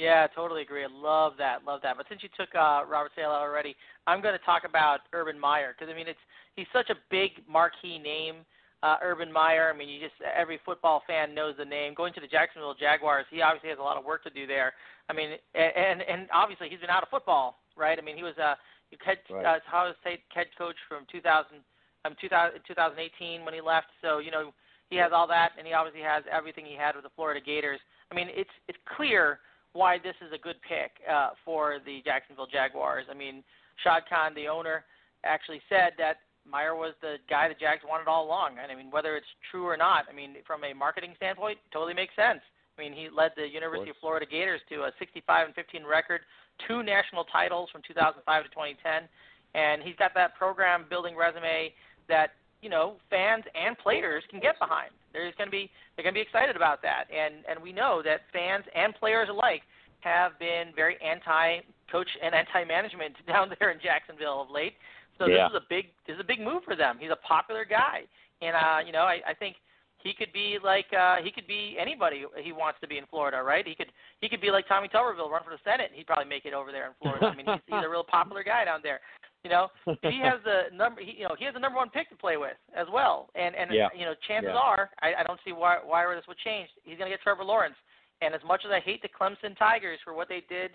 Yeah, 0.00 0.26
totally 0.34 0.62
agree. 0.62 0.82
I 0.82 0.88
love 0.88 1.34
that, 1.36 1.64
love 1.66 1.80
that. 1.82 1.98
But 1.98 2.06
since 2.08 2.22
you 2.22 2.30
took 2.34 2.48
uh, 2.54 2.88
Robert 2.88 3.12
Saleh 3.14 3.36
already, 3.36 3.76
I'm 4.06 4.22
going 4.22 4.32
to 4.32 4.44
talk 4.46 4.62
about 4.64 5.00
Urban 5.12 5.38
Meyer 5.38 5.76
because 5.76 5.92
I 5.92 5.96
mean 5.96 6.08
it's 6.08 6.24
he's 6.56 6.66
such 6.72 6.88
a 6.88 6.96
big 7.10 7.44
marquee 7.44 7.98
name. 7.98 8.36
Uh, 8.82 8.96
Urban 9.02 9.30
Meyer. 9.30 9.70
I 9.70 9.76
mean, 9.76 9.90
you 9.90 10.00
just 10.00 10.16
every 10.24 10.58
football 10.64 11.02
fan 11.06 11.34
knows 11.34 11.54
the 11.58 11.66
name. 11.66 11.92
Going 11.92 12.14
to 12.14 12.20
the 12.20 12.26
Jacksonville 12.26 12.72
Jaguars, 12.72 13.26
he 13.28 13.42
obviously 13.42 13.68
has 13.68 13.78
a 13.78 13.84
lot 13.84 13.98
of 13.98 14.06
work 14.06 14.24
to 14.24 14.30
do 14.30 14.46
there. 14.46 14.72
I 15.10 15.12
mean, 15.12 15.36
and 15.54 16.00
and 16.00 16.28
obviously 16.32 16.70
he's 16.70 16.80
been 16.80 16.88
out 16.88 17.02
of 17.02 17.10
football, 17.10 17.60
right? 17.76 17.98
I 17.98 18.00
mean, 18.00 18.16
he 18.16 18.24
was 18.24 18.38
a 18.38 18.56
head 19.04 19.18
right. 19.28 19.44
uh, 19.44 19.60
Ohio 19.68 19.92
State 20.00 20.20
head 20.32 20.46
coach 20.56 20.76
from 20.88 21.04
2000 21.12 21.60
um 22.06 22.16
2000, 22.18 22.56
2018 22.66 23.44
when 23.44 23.52
he 23.52 23.60
left. 23.60 23.92
So 24.00 24.16
you 24.16 24.30
know 24.30 24.56
he 24.88 24.96
has 24.96 25.12
all 25.12 25.28
that, 25.28 25.52
and 25.58 25.66
he 25.66 25.74
obviously 25.74 26.00
has 26.00 26.24
everything 26.32 26.64
he 26.64 26.74
had 26.74 26.96
with 26.96 27.04
the 27.04 27.12
Florida 27.14 27.44
Gators. 27.44 27.80
I 28.10 28.14
mean, 28.14 28.28
it's 28.32 28.56
it's 28.66 28.78
clear 28.96 29.40
why 29.72 29.98
this 29.98 30.16
is 30.20 30.32
a 30.34 30.38
good 30.38 30.56
pick 30.66 30.92
uh, 31.08 31.30
for 31.44 31.78
the 31.84 32.00
Jacksonville 32.04 32.46
Jaguars. 32.50 33.06
I 33.10 33.14
mean, 33.14 33.42
Shad 33.82 34.02
Khan, 34.08 34.34
the 34.34 34.48
owner, 34.48 34.84
actually 35.24 35.60
said 35.68 35.92
that 35.98 36.18
Meyer 36.48 36.74
was 36.74 36.94
the 37.00 37.16
guy 37.28 37.48
the 37.48 37.54
Jags 37.54 37.82
wanted 37.86 38.08
all 38.08 38.26
along. 38.26 38.56
And 38.62 38.72
I 38.72 38.74
mean, 38.74 38.90
whether 38.90 39.16
it's 39.16 39.28
true 39.50 39.66
or 39.66 39.76
not, 39.76 40.06
I 40.10 40.14
mean, 40.14 40.36
from 40.46 40.64
a 40.64 40.72
marketing 40.72 41.14
standpoint, 41.16 41.58
totally 41.72 41.94
makes 41.94 42.14
sense. 42.16 42.40
I 42.78 42.82
mean, 42.82 42.92
he 42.92 43.08
led 43.14 43.32
the 43.36 43.46
University 43.46 43.90
of, 43.90 43.96
of 43.96 44.00
Florida 44.00 44.26
Gators 44.26 44.60
to 44.70 44.88
a 44.88 44.90
65 44.98 45.46
and 45.46 45.54
15 45.54 45.84
record, 45.84 46.22
two 46.66 46.82
national 46.82 47.24
titles 47.24 47.68
from 47.70 47.82
2005 47.86 48.24
to 48.24 48.48
2010, 48.48 49.08
and 49.54 49.82
he's 49.82 49.96
got 49.96 50.14
that 50.14 50.34
program 50.36 50.86
building 50.88 51.16
resume 51.16 51.72
that 52.08 52.32
you 52.62 52.70
know 52.70 52.96
fans 53.10 53.44
and 53.54 53.76
players 53.78 54.24
can 54.30 54.40
get 54.40 54.58
behind. 54.58 54.90
There's 55.12 55.34
going 55.36 55.48
to 55.48 55.52
be 55.52 55.70
they're 55.96 56.02
going 56.02 56.14
to 56.14 56.18
be 56.18 56.22
excited 56.22 56.56
about 56.56 56.82
that, 56.82 57.04
and 57.10 57.44
and 57.48 57.62
we 57.62 57.72
know 57.72 58.02
that 58.04 58.22
fans 58.32 58.64
and 58.74 58.94
players 58.94 59.28
alike 59.30 59.62
have 60.00 60.38
been 60.38 60.72
very 60.74 60.96
anti 61.02 61.60
coach 61.90 62.08
and 62.22 62.34
anti 62.34 62.64
management 62.64 63.14
down 63.26 63.52
there 63.58 63.70
in 63.70 63.78
Jacksonville 63.82 64.42
of 64.42 64.50
late. 64.50 64.74
So 65.18 65.26
yeah. 65.26 65.48
this 65.48 65.56
is 65.56 65.62
a 65.62 65.66
big 65.68 65.86
this 66.06 66.14
is 66.14 66.20
a 66.20 66.24
big 66.24 66.40
move 66.40 66.62
for 66.64 66.76
them. 66.76 66.96
He's 66.98 67.10
a 67.10 67.20
popular 67.26 67.64
guy, 67.64 68.08
and 68.40 68.56
uh, 68.56 68.78
you 68.84 68.92
know 68.92 69.04
I, 69.04 69.20
I 69.28 69.34
think 69.34 69.56
he 70.02 70.14
could 70.14 70.32
be 70.32 70.56
like 70.62 70.86
uh, 70.96 71.16
he 71.22 71.30
could 71.30 71.46
be 71.46 71.76
anybody 71.78 72.24
he 72.42 72.52
wants 72.52 72.80
to 72.80 72.88
be 72.88 72.98
in 72.98 73.04
Florida, 73.06 73.42
right? 73.42 73.66
He 73.66 73.74
could 73.74 73.92
he 74.20 74.28
could 74.28 74.40
be 74.40 74.50
like 74.50 74.66
Tommy 74.66 74.88
Tuberville, 74.88 75.30
run 75.30 75.44
for 75.44 75.50
the 75.50 75.60
Senate. 75.64 75.90
He'd 75.92 76.06
probably 76.06 76.28
make 76.28 76.46
it 76.46 76.54
over 76.54 76.72
there 76.72 76.86
in 76.86 76.92
Florida. 77.02 77.26
I 77.26 77.36
mean, 77.36 77.46
he's, 77.46 77.60
he's 77.66 77.84
a 77.84 77.88
real 77.88 78.04
popular 78.04 78.42
guy 78.42 78.64
down 78.64 78.80
there. 78.82 79.00
You 79.44 79.50
know, 79.50 79.68
he 80.02 80.20
has 80.20 80.40
the 80.44 80.74
number. 80.74 81.00
He, 81.00 81.12
you 81.18 81.24
know, 81.24 81.34
he 81.38 81.44
has 81.46 81.54
the 81.54 81.60
number 81.60 81.78
one 81.78 81.88
pick 81.88 82.10
to 82.10 82.16
play 82.16 82.36
with 82.36 82.56
as 82.76 82.86
well. 82.92 83.30
And 83.34 83.54
and 83.54 83.70
yeah. 83.72 83.88
you 83.96 84.04
know, 84.04 84.14
chances 84.28 84.52
yeah. 84.52 84.60
are, 84.60 84.90
I, 85.00 85.20
I 85.20 85.22
don't 85.22 85.40
see 85.44 85.52
why 85.52 85.78
why 85.84 86.04
this 86.14 86.24
would 86.28 86.38
change. 86.38 86.68
He's 86.84 86.98
going 86.98 87.10
to 87.10 87.16
get 87.16 87.22
Trevor 87.22 87.44
Lawrence. 87.44 87.76
And 88.22 88.34
as 88.34 88.40
much 88.46 88.62
as 88.66 88.70
I 88.70 88.80
hate 88.80 89.00
the 89.00 89.08
Clemson 89.08 89.56
Tigers 89.58 89.98
for 90.04 90.12
what 90.12 90.28
they 90.28 90.42
did 90.48 90.72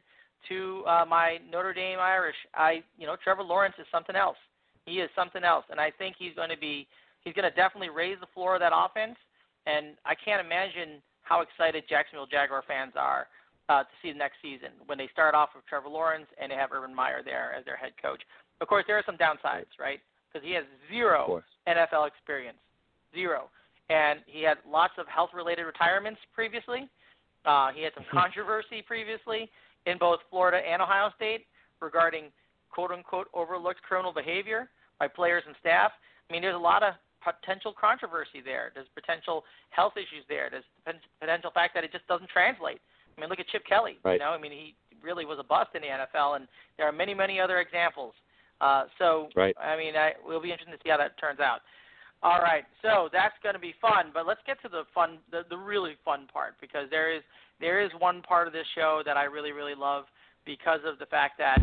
to 0.49 0.83
uh, 0.87 1.05
my 1.07 1.37
Notre 1.49 1.73
Dame 1.73 1.99
Irish, 1.99 2.35
I 2.55 2.83
you 2.97 3.05
know 3.05 3.15
Trevor 3.23 3.43
Lawrence 3.43 3.75
is 3.79 3.85
something 3.91 4.15
else. 4.15 4.37
He 4.85 4.99
is 4.99 5.09
something 5.15 5.43
else, 5.43 5.65
and 5.69 5.79
I 5.79 5.91
think 5.91 6.15
he's 6.17 6.33
going 6.35 6.49
to 6.49 6.57
be 6.57 6.87
he's 7.21 7.33
going 7.33 7.49
to 7.49 7.55
definitely 7.55 7.89
raise 7.89 8.17
the 8.19 8.29
floor 8.33 8.55
of 8.55 8.61
that 8.61 8.73
offense. 8.73 9.17
And 9.67 9.97
I 10.05 10.13
can't 10.13 10.45
imagine 10.45 11.01
how 11.21 11.41
excited 11.41 11.83
Jacksonville 11.89 12.27
Jaguar 12.27 12.63
fans 12.67 12.93
are 12.95 13.27
uh, 13.69 13.81
to 13.81 13.93
see 14.01 14.11
the 14.11 14.17
next 14.17 14.37
season 14.41 14.69
when 14.85 14.97
they 14.97 15.09
start 15.11 15.33
off 15.33 15.49
with 15.55 15.65
Trevor 15.65 15.89
Lawrence 15.89 16.27
and 16.39 16.51
they 16.51 16.55
have 16.55 16.71
Urban 16.71 16.93
Meyer 16.93 17.21
there 17.23 17.53
as 17.57 17.65
their 17.65 17.75
head 17.75 17.93
coach. 18.01 18.21
Of 18.61 18.67
course, 18.67 18.85
there 18.87 18.97
are 18.97 19.03
some 19.05 19.17
downsides, 19.17 19.71
right? 19.79 19.99
Because 20.31 20.45
he 20.45 20.53
has 20.53 20.63
zero 20.89 21.43
NFL 21.67 22.07
experience, 22.07 22.57
zero, 23.13 23.49
and 23.89 24.19
he 24.25 24.43
had 24.43 24.57
lots 24.69 24.93
of 24.97 25.07
health-related 25.07 25.63
retirements 25.63 26.19
previously. 26.33 26.89
Uh, 27.45 27.69
he 27.73 27.83
had 27.83 27.93
some 27.95 28.05
controversy 28.11 28.81
previously 28.85 29.49
in 29.85 29.97
both 29.97 30.19
Florida 30.29 30.57
and 30.57 30.81
Ohio 30.81 31.11
State 31.15 31.45
regarding 31.81 32.31
"quote-unquote" 32.71 33.27
overlooked 33.33 33.81
criminal 33.81 34.13
behavior 34.13 34.69
by 34.99 35.07
players 35.07 35.43
and 35.45 35.55
staff. 35.59 35.91
I 36.29 36.33
mean, 36.33 36.41
there's 36.41 36.55
a 36.55 36.57
lot 36.57 36.81
of 36.81 36.93
potential 37.25 37.73
controversy 37.73 38.41
there. 38.43 38.71
There's 38.73 38.87
potential 38.93 39.43
health 39.71 39.93
issues 39.97 40.23
there. 40.29 40.49
There's 40.49 40.65
potential 41.19 41.51
fact 41.53 41.73
that 41.73 41.83
it 41.83 41.91
just 41.91 42.07
doesn't 42.07 42.29
translate. 42.29 42.79
I 43.17 43.21
mean, 43.21 43.29
look 43.29 43.39
at 43.39 43.47
Chip 43.47 43.65
Kelly. 43.65 43.97
Right. 44.03 44.13
You 44.13 44.19
know, 44.19 44.31
I 44.31 44.39
mean, 44.39 44.51
he 44.51 44.75
really 45.01 45.25
was 45.25 45.37
a 45.39 45.43
bust 45.43 45.69
in 45.73 45.81
the 45.81 45.87
NFL, 45.87 46.35
and 46.35 46.47
there 46.77 46.87
are 46.87 46.91
many, 46.91 47.13
many 47.13 47.39
other 47.39 47.59
examples. 47.59 48.13
Uh, 48.61 48.85
so, 48.97 49.29
right. 49.35 49.55
I 49.61 49.77
mean, 49.77 49.95
I, 49.95 50.13
we'll 50.25 50.41
be 50.41 50.51
interested 50.51 50.77
to 50.77 50.83
see 50.83 50.89
how 50.89 50.97
that 50.97 51.19
turns 51.19 51.39
out. 51.39 51.59
All 52.23 52.39
right, 52.39 52.63
so 52.81 53.09
that's 53.11 53.35
going 53.43 53.53
to 53.53 53.59
be 53.59 53.75
fun, 53.81 54.11
but 54.13 54.25
let's 54.25 54.39
get 54.47 54.59
to 54.63 54.69
the 54.69 54.83
fun, 54.95 55.19
the, 55.29 55.41
the 55.49 55.57
really 55.57 55.95
fun 56.03 56.27
part, 56.31 56.55
because 56.59 56.87
there 56.89 57.13
is 57.13 57.21
there 57.59 57.83
is 57.83 57.91
one 57.99 58.21
part 58.21 58.47
of 58.47 58.53
this 58.53 58.65
show 58.73 59.01
that 59.05 59.15
I 59.15 59.23
really, 59.25 59.51
really 59.51 59.75
love 59.75 60.05
because 60.45 60.79
of 60.85 60.99
the 60.99 61.05
fact 61.05 61.37
that 61.37 61.59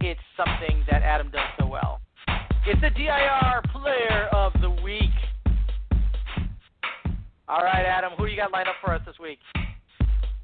it's 0.00 0.20
something 0.36 0.84
that 0.90 1.02
Adam 1.02 1.30
does 1.30 1.48
so 1.58 1.66
well. 1.66 2.00
It's 2.66 2.80
the 2.80 2.90
DIR 2.90 3.62
Player 3.72 4.28
of 4.32 4.52
the 4.60 4.70
Week. 4.82 5.04
All 7.48 7.62
right, 7.62 7.86
Adam, 7.86 8.12
who 8.18 8.26
you 8.26 8.36
got 8.36 8.52
lined 8.52 8.68
up 8.68 8.74
for 8.84 8.92
us 8.92 9.00
this 9.06 9.18
week? 9.18 9.38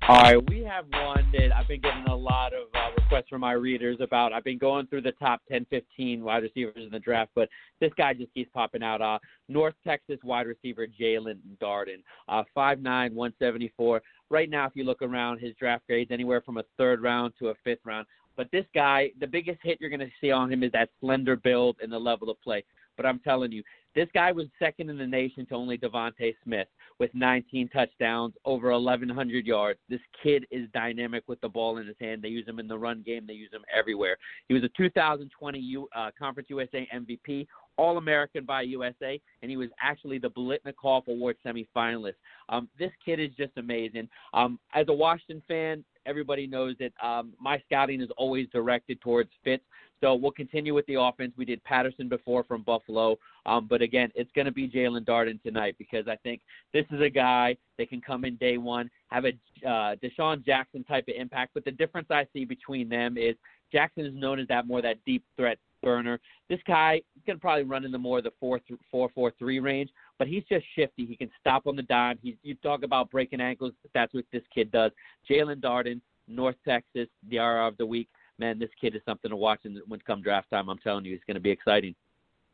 All 0.06 0.20
right, 0.20 0.50
we 0.50 0.62
have 0.64 0.84
one 0.90 1.26
that 1.32 1.50
I've 1.56 1.66
been 1.66 1.80
getting 1.80 2.04
a 2.08 2.14
lot 2.14 2.52
of 2.52 2.66
uh, 2.74 2.90
requests 2.94 3.30
from 3.30 3.40
my 3.40 3.52
readers 3.52 3.96
about. 4.02 4.34
I've 4.34 4.44
been 4.44 4.58
going 4.58 4.86
through 4.86 5.00
the 5.00 5.12
top 5.12 5.40
10, 5.50 5.64
15 5.70 6.22
wide 6.22 6.42
receivers 6.42 6.76
in 6.76 6.90
the 6.90 6.98
draft, 6.98 7.30
but 7.34 7.48
this 7.80 7.90
guy 7.96 8.12
just 8.12 8.34
keeps 8.34 8.50
popping 8.52 8.82
out. 8.82 9.00
Uh, 9.00 9.18
North 9.48 9.72
Texas 9.82 10.18
wide 10.22 10.46
receiver 10.46 10.86
Jaelon 10.86 11.38
Darden, 11.58 12.02
uh, 12.28 12.42
5'9", 12.54 13.14
174. 13.14 14.02
Right 14.28 14.50
now, 14.50 14.66
if 14.66 14.72
you 14.74 14.84
look 14.84 15.00
around, 15.00 15.38
his 15.38 15.54
draft 15.58 15.86
grades 15.86 16.10
anywhere 16.10 16.42
from 16.42 16.58
a 16.58 16.64
third 16.76 17.02
round 17.02 17.32
to 17.38 17.48
a 17.48 17.54
fifth 17.64 17.80
round. 17.86 18.06
But 18.36 18.50
this 18.52 18.66
guy, 18.74 19.10
the 19.20 19.26
biggest 19.26 19.60
hit 19.62 19.78
you're 19.80 19.88
going 19.88 20.00
to 20.00 20.10
see 20.20 20.30
on 20.30 20.52
him 20.52 20.62
is 20.62 20.72
that 20.72 20.90
slender 21.00 21.36
build 21.36 21.76
and 21.82 21.90
the 21.90 21.98
level 21.98 22.28
of 22.28 22.38
play. 22.42 22.62
But 22.98 23.06
I'm 23.06 23.20
telling 23.20 23.52
you, 23.52 23.62
this 23.94 24.08
guy 24.12 24.32
was 24.32 24.48
second 24.58 24.90
in 24.90 24.98
the 24.98 25.06
nation 25.06 25.46
to 25.46 25.54
only 25.54 25.78
DeVonta 25.78 26.34
Smith 26.44 26.68
with 26.98 27.11
19 27.14 27.68
touchdowns, 27.68 28.35
over 28.44 28.70
1,100 28.70 29.46
yards. 29.46 29.78
This 29.88 30.00
kid 30.22 30.46
is 30.50 30.68
dynamic 30.72 31.24
with 31.26 31.40
the 31.40 31.48
ball 31.48 31.78
in 31.78 31.87
his 31.87 31.96
hand. 32.00 32.22
They 32.22 32.28
use 32.28 32.46
him 32.46 32.59
in 32.59 32.68
the 32.68 32.78
run 32.78 33.02
game. 33.04 33.24
They 33.26 33.35
use 33.35 33.52
him 33.52 33.64
everywhere. 33.74 34.16
He 34.48 34.54
was 34.54 34.62
a 34.62 34.70
2020 34.76 35.59
U, 35.59 35.88
uh, 35.94 36.11
Conference 36.18 36.48
USA 36.50 36.88
MVP, 36.94 37.46
All 37.76 37.98
American 37.98 38.44
by 38.44 38.62
USA, 38.62 39.20
and 39.42 39.50
he 39.50 39.57
was 39.57 39.68
actually 39.83 40.18
the 40.18 40.30
Biletnikoff 40.30 41.09
Award 41.09 41.37
semifinalist. 41.44 42.14
Um, 42.48 42.68
this 42.78 42.92
kid 43.04 43.18
is 43.18 43.30
just 43.37 43.52
amazing. 43.57 44.09
Um, 44.33 44.59
as 44.72 44.87
a 44.88 44.92
Washington 44.92 45.42
fan, 45.48 45.85
everybody 46.07 46.46
knows 46.46 46.76
that 46.78 46.92
um, 47.04 47.33
my 47.40 47.61
scouting 47.66 48.00
is 48.00 48.09
always 48.16 48.46
directed 48.52 49.00
towards 49.00 49.30
fits. 49.42 49.64
So 50.04 50.14
we'll 50.14 50.32
continue 50.32 50.74
with 50.74 50.84
the 50.84 51.00
offense. 51.00 51.32
We 51.38 51.46
did 51.46 51.64
Patterson 51.64 52.10
before 52.10 52.44
from 52.44 52.60
Buffalo, 52.60 53.16
um, 53.46 53.66
but 53.66 53.80
again, 53.80 54.10
it's 54.14 54.30
going 54.32 54.44
to 54.44 54.52
be 54.52 54.68
Jaelon 54.68 55.02
Darden 55.06 55.42
tonight 55.42 55.76
because 55.78 56.06
I 56.06 56.16
think 56.16 56.42
this 56.74 56.84
is 56.92 57.00
a 57.00 57.08
guy 57.08 57.56
that 57.78 57.88
can 57.88 58.02
come 58.02 58.26
in 58.26 58.36
day 58.36 58.58
one, 58.58 58.90
have 59.08 59.24
a 59.24 59.28
uh, 59.66 59.96
DeSean 59.96 60.44
Jackson 60.44 60.84
type 60.84 61.04
of 61.08 61.14
impact. 61.18 61.52
But 61.54 61.64
the 61.64 61.70
difference 61.70 62.08
I 62.10 62.26
see 62.34 62.44
between 62.44 62.90
them 62.90 63.16
is 63.16 63.34
Jackson 63.72 64.04
is 64.04 64.12
known 64.14 64.38
as 64.38 64.46
that 64.48 64.66
more 64.66 64.82
that 64.82 64.98
deep 65.06 65.24
threat 65.38 65.56
burner. 65.82 66.20
This 66.50 66.60
guy 66.66 67.00
to 67.26 67.38
probably 67.38 67.64
run 67.64 67.86
in 67.86 67.90
the 67.90 67.96
more 67.96 68.20
the 68.20 68.32
four 68.38 68.60
four 68.90 69.08
four 69.14 69.32
three 69.38 69.58
range, 69.58 69.88
but 70.18 70.28
he's 70.28 70.44
just 70.50 70.66
shifty. 70.76 71.06
He 71.06 71.16
can 71.16 71.30
stop 71.40 71.66
on 71.66 71.76
the 71.76 71.82
dime. 71.82 72.18
He, 72.22 72.36
you 72.42 72.56
talk 72.56 72.82
about 72.82 73.10
breaking 73.10 73.40
ankles. 73.40 73.72
That's 73.94 74.12
what 74.12 74.26
this 74.34 74.42
kid 74.54 74.70
does. 74.70 74.90
Jaelon 75.30 75.62
Darden, 75.62 76.02
North 76.28 76.56
Texas, 76.68 77.08
the 77.30 77.38
RR 77.38 77.68
of 77.68 77.78
the 77.78 77.86
week 77.86 78.10
man, 78.38 78.59
this 78.59 78.70
kid 78.81 78.94
is 78.94 79.03
something 79.05 79.31
to 79.31 79.37
watch. 79.37 79.61
And 79.64 79.79
when 79.88 80.01
come 80.01 80.23
draft 80.23 80.51
time, 80.51 80.68
I'm 80.68 80.79
telling 80.79 81.05
you, 81.05 81.14
it's 81.14 81.25
going 81.25 81.37
to 81.37 81.40
be 81.40 81.51
exciting. 81.51 81.94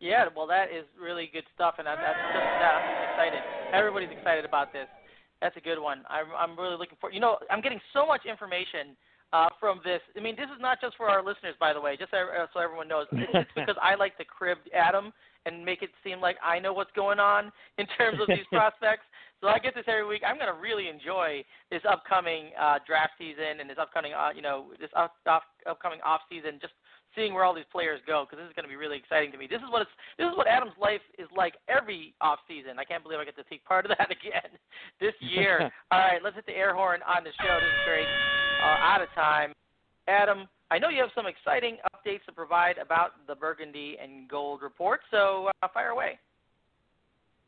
Yeah, 0.01 0.27
well, 0.35 0.47
that 0.47 0.73
is 0.73 0.85
really 1.01 1.29
good 1.31 1.45
stuff, 1.55 1.75
and 1.79 1.87
I 1.87 1.95
that's 1.95 2.17
just 2.33 2.53
that. 2.61 2.73
I'm 2.73 3.11
excited. 3.13 3.41
Everybody's 3.73 4.09
excited 4.17 4.47
about 4.47 4.73
this. 4.73 4.89
That's 5.43 5.57
a 5.57 5.61
good 5.61 5.79
one. 5.79 6.05
I'm 6.09 6.27
I'm 6.37 6.59
really 6.59 6.77
looking 6.77 6.97
for. 7.01 7.13
You 7.13 7.21
know, 7.21 7.37
I'm 7.51 7.61
getting 7.61 7.81
so 7.93 8.07
much 8.07 8.25
information 8.25 8.97
uh, 9.33 9.49
from 9.59 9.81
this. 9.85 10.01
I 10.17 10.21
mean, 10.21 10.37
this 10.37 10.47
is 10.47 10.61
not 10.61 10.81
just 10.81 10.97
for 10.97 11.09
our 11.09 11.23
listeners, 11.23 11.55
by 11.61 11.73
the 11.73 11.81
way, 11.81 11.97
just 11.97 12.11
so, 12.11 12.17
so 12.53 12.61
everyone 12.61 12.89
knows. 12.89 13.07
It's 13.13 13.51
because 13.55 13.77
I 13.81 13.95
like 13.95 14.17
to 14.19 14.25
crib 14.25 14.59
Adam 14.75 15.13
and 15.47 15.65
make 15.65 15.83
it 15.83 15.91
seem 16.05 16.21
like 16.21 16.37
I 16.45 16.59
know 16.59 16.73
what's 16.73 16.93
going 16.93 17.19
on 17.19 17.53
in 17.79 17.87
terms 17.99 18.21
of 18.21 18.29
these 18.29 18.47
prospects. 18.51 19.05
So 19.41 19.49
I 19.49 19.59
get 19.59 19.75
this 19.75 19.89
every 19.89 20.07
week. 20.07 20.21
I'm 20.21 20.37
going 20.37 20.53
to 20.53 20.61
really 20.61 20.89
enjoy 20.89 21.45
this 21.71 21.81
upcoming 21.89 22.53
uh, 22.61 22.79
draft 22.87 23.17
season 23.17 23.61
and 23.61 23.69
this 23.69 23.81
upcoming, 23.81 24.13
uh, 24.13 24.31
you 24.37 24.43
know, 24.43 24.67
this 24.79 24.91
up, 24.95 25.17
up, 25.25 25.45
upcoming 25.65 26.01
off 26.05 26.21
season. 26.29 26.61
Just 26.61 26.75
seeing 27.17 27.33
where 27.33 27.45
all 27.45 27.55
these 27.55 27.69
players 27.73 28.01
go 28.07 28.29
because 28.29 28.43
this 28.43 28.49
is 28.49 28.55
going 28.55 28.69
to 28.69 28.69
be 28.69 28.77
really 28.77 28.99
exciting 28.99 29.33
to 29.33 29.39
me. 29.39 29.49
This 29.49 29.65
is 29.65 29.71
what 29.73 29.83
it's 29.83 29.91
this 30.19 30.29
is 30.29 30.37
what 30.37 30.47
Adam's 30.47 30.77
life 30.81 31.01
is 31.19 31.27
like 31.35 31.55
every 31.69 32.13
off 32.21 32.39
season. 32.47 32.79
I 32.79 32.85
can't 32.85 33.03
believe 33.03 33.19
I 33.19 33.25
get 33.25 33.37
to 33.37 33.49
take 33.49 33.65
part 33.65 33.89
of 33.89 33.93
that 33.99 34.13
again 34.13 34.53
this 35.01 35.17
year. 35.21 35.73
all 35.91 35.99
right, 35.99 36.21
let's 36.23 36.37
hit 36.37 36.47
the 36.47 36.57
air 36.57 36.75
horn 36.75 37.01
on 37.09 37.25
the 37.25 37.33
show. 37.41 37.55
This 37.57 37.73
is 37.73 37.85
great. 37.89 38.09
Uh, 38.61 38.77
out 38.85 39.01
of 39.01 39.09
time, 39.15 39.55
Adam. 40.07 40.49
I 40.73 40.79
know 40.79 40.89
you 40.89 41.01
have 41.01 41.11
some 41.17 41.27
exciting 41.27 41.79
updates 41.91 42.25
to 42.27 42.33
provide 42.33 42.79
about 42.79 43.27
the 43.27 43.35
Burgundy 43.35 43.97
and 44.01 44.29
Gold 44.29 44.63
report, 44.63 45.01
so 45.11 45.51
uh, 45.65 45.69
fire 45.75 45.89
away 45.89 46.21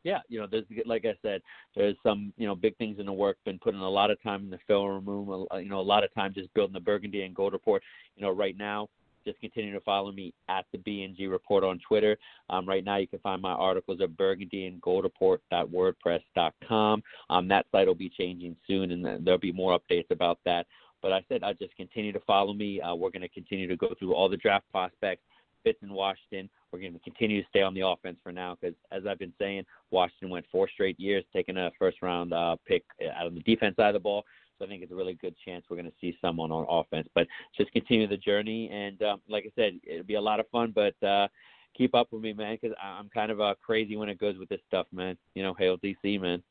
yeah, 0.03 0.19
you 0.27 0.39
know, 0.39 0.47
there's 0.49 0.65
like 0.85 1.05
I 1.05 1.15
said, 1.21 1.41
there's 1.75 1.95
some 2.03 2.33
you 2.37 2.45
know 2.45 2.55
big 2.55 2.77
things 2.77 2.99
in 2.99 3.05
the 3.05 3.13
work. 3.13 3.37
Been 3.45 3.59
putting 3.59 3.79
a 3.79 3.89
lot 3.89 4.11
of 4.11 4.21
time 4.21 4.43
in 4.43 4.49
the 4.49 4.59
film 4.67 5.05
room. 5.05 5.47
You 5.53 5.69
know, 5.69 5.79
a 5.79 5.81
lot 5.81 6.03
of 6.03 6.13
time 6.13 6.33
just 6.33 6.53
building 6.53 6.73
the 6.73 6.79
Burgundy 6.79 7.23
and 7.23 7.33
Gold 7.33 7.53
report. 7.53 7.81
You 8.15 8.23
know, 8.23 8.31
right 8.31 8.57
now, 8.57 8.89
just 9.25 9.39
continue 9.39 9.71
to 9.73 9.79
follow 9.81 10.11
me 10.11 10.33
at 10.49 10.65
the 10.71 10.77
BNG 10.79 11.31
Report 11.31 11.63
on 11.63 11.79
Twitter. 11.87 12.17
Um, 12.49 12.67
right 12.67 12.83
now, 12.83 12.97
you 12.97 13.07
can 13.07 13.19
find 13.19 13.41
my 13.41 13.53
articles 13.53 14.01
at 14.01 14.17
Burgundy 14.17 14.65
and 14.65 14.81
Gold 14.81 15.05
Report.wordpress.com. 15.05 17.03
Um, 17.29 17.47
that 17.47 17.65
site 17.71 17.87
will 17.87 17.95
be 17.95 18.09
changing 18.09 18.57
soon, 18.67 18.91
and 18.91 19.25
there'll 19.25 19.39
be 19.39 19.53
more 19.53 19.79
updates 19.79 20.11
about 20.11 20.39
that. 20.45 20.67
But 21.01 21.13
I 21.13 21.23
said 21.29 21.43
I 21.43 21.53
just 21.53 21.75
continue 21.75 22.11
to 22.13 22.19
follow 22.21 22.53
me. 22.53 22.81
Uh, 22.81 22.95
we're 22.95 23.09
going 23.09 23.21
to 23.21 23.29
continue 23.29 23.67
to 23.67 23.75
go 23.75 23.93
through 23.99 24.13
all 24.13 24.29
the 24.29 24.37
draft 24.37 24.65
prospects 24.71 25.21
fits 25.63 25.79
in 25.81 25.93
Washington. 25.93 26.49
We're 26.71 26.79
going 26.79 26.93
to 26.93 26.99
continue 26.99 27.41
to 27.41 27.49
stay 27.49 27.61
on 27.61 27.73
the 27.73 27.87
offense 27.87 28.17
for 28.23 28.31
now 28.31 28.57
because, 28.59 28.75
as 28.91 29.03
I've 29.07 29.19
been 29.19 29.33
saying, 29.39 29.65
Washington 29.91 30.29
went 30.29 30.45
four 30.51 30.67
straight 30.69 30.99
years 30.99 31.23
taking 31.33 31.57
a 31.57 31.71
first 31.77 32.01
round 32.01 32.33
uh, 32.33 32.55
pick 32.65 32.83
out 33.15 33.27
of 33.27 33.35
the 33.35 33.41
defense 33.41 33.75
side 33.75 33.89
of 33.89 33.93
the 33.93 33.99
ball. 33.99 34.23
So 34.57 34.65
I 34.65 34.67
think 34.67 34.83
it's 34.83 34.91
a 34.91 34.95
really 34.95 35.15
good 35.15 35.35
chance 35.43 35.65
we're 35.69 35.77
going 35.77 35.89
to 35.89 35.95
see 35.99 36.17
someone 36.21 36.51
on 36.51 36.65
offense. 36.69 37.07
But 37.15 37.27
just 37.57 37.71
continue 37.71 38.07
the 38.07 38.17
journey, 38.17 38.69
and 38.71 39.01
um, 39.03 39.21
like 39.27 39.45
I 39.45 39.51
said, 39.55 39.79
it'll 39.83 40.05
be 40.05 40.15
a 40.15 40.21
lot 40.21 40.39
of 40.39 40.47
fun. 40.49 40.73
But 40.73 41.01
uh, 41.05 41.27
keep 41.75 41.95
up 41.95 42.07
with 42.11 42.21
me, 42.21 42.33
man, 42.33 42.57
because 42.61 42.75
I'm 42.81 43.09
kind 43.09 43.31
of 43.31 43.41
uh, 43.41 43.55
crazy 43.63 43.95
when 43.95 44.09
it 44.09 44.19
goes 44.19 44.37
with 44.37 44.49
this 44.49 44.61
stuff, 44.67 44.87
man. 44.91 45.17
You 45.35 45.43
know, 45.43 45.53
hail 45.53 45.77
DC, 45.77 46.19
man. 46.21 46.41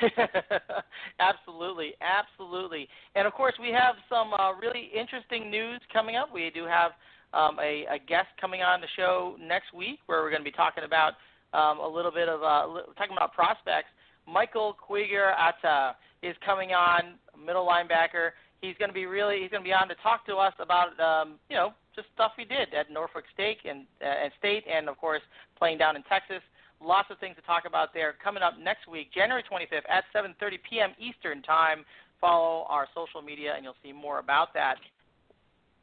absolutely, 1.20 1.94
absolutely. 2.00 2.88
And 3.14 3.26
of 3.26 3.32
course, 3.32 3.54
we 3.60 3.68
have 3.68 3.94
some 4.08 4.32
uh, 4.34 4.52
really 4.54 4.90
interesting 4.94 5.50
news 5.50 5.80
coming 5.92 6.16
up. 6.16 6.32
We 6.32 6.50
do 6.52 6.64
have 6.64 6.92
um, 7.34 7.58
a, 7.58 7.84
a 7.90 7.98
guest 7.98 8.28
coming 8.40 8.62
on 8.62 8.80
the 8.80 8.86
show 8.96 9.36
next 9.40 9.74
week 9.74 9.98
where 10.06 10.22
we're 10.22 10.30
going 10.30 10.42
to 10.42 10.50
be 10.50 10.54
talking 10.54 10.84
about 10.84 11.14
um, 11.52 11.78
a 11.78 11.88
little 11.88 12.10
bit 12.10 12.28
of 12.28 12.42
uh, 12.42 12.82
talking 12.96 13.16
about 13.16 13.32
prospects. 13.32 13.88
Michael 14.26 14.76
Quigger 14.78 15.32
Atta 15.36 15.96
is 16.22 16.36
coming 16.44 16.72
on, 16.72 17.18
middle 17.38 17.66
linebacker. 17.66 18.30
He's 18.60 18.74
going 18.78 18.88
to 18.88 18.94
be 18.94 19.06
really 19.06 19.42
he's 19.42 19.50
going 19.50 19.62
to 19.62 19.68
be 19.68 19.74
on 19.74 19.88
to 19.88 19.94
talk 20.02 20.24
to 20.26 20.36
us 20.36 20.54
about 20.58 20.98
um, 21.00 21.36
you 21.50 21.56
know 21.56 21.74
just 21.94 22.08
stuff 22.14 22.32
he 22.36 22.44
did 22.44 22.72
at 22.74 22.90
Norfolk 22.90 23.24
State 23.32 23.58
and 23.68 23.86
uh, 24.02 24.24
and 24.24 24.32
State, 24.38 24.64
and 24.70 24.88
of 24.88 24.96
course 24.98 25.22
playing 25.58 25.78
down 25.78 25.96
in 25.96 26.02
Texas. 26.04 26.42
Lots 26.82 27.08
of 27.10 27.18
things 27.18 27.36
to 27.36 27.42
talk 27.42 27.64
about 27.66 27.94
there. 27.94 28.14
Coming 28.22 28.42
up 28.42 28.54
next 28.60 28.88
week, 28.88 29.12
January 29.14 29.42
25th 29.42 29.88
at 29.88 30.04
7:30 30.14 30.58
p.m. 30.68 30.90
Eastern 30.98 31.42
Time. 31.42 31.84
Follow 32.20 32.64
our 32.68 32.88
social 32.94 33.20
media, 33.20 33.52
and 33.54 33.64
you'll 33.64 33.78
see 33.82 33.92
more 33.92 34.18
about 34.18 34.54
that. 34.54 34.76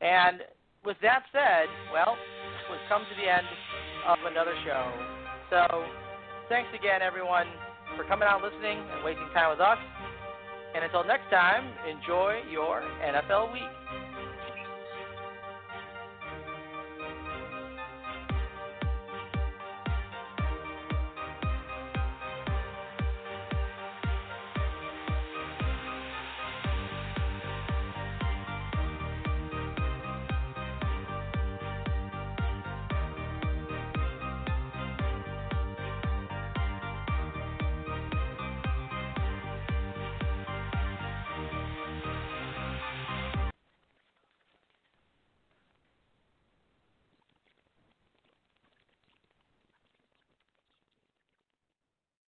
And 0.01 0.41
with 0.85 0.97
that 1.01 1.23
said, 1.31 1.69
well, 1.93 2.17
we've 2.69 2.81
come 2.89 3.03
to 3.05 3.15
the 3.21 3.29
end 3.29 3.45
of 4.07 4.17
another 4.25 4.53
show. 4.65 4.91
So, 5.49 5.85
thanks 6.49 6.69
again, 6.73 7.01
everyone, 7.01 7.45
for 7.95 8.03
coming 8.05 8.27
out 8.27 8.41
listening 8.41 8.79
and 8.79 9.03
wasting 9.05 9.29
time 9.33 9.51
with 9.51 9.61
us. 9.61 9.77
And 10.73 10.83
until 10.83 11.03
next 11.03 11.29
time, 11.29 11.67
enjoy 11.85 12.41
your 12.49 12.81
NFL 13.03 13.53
week. 13.53 13.69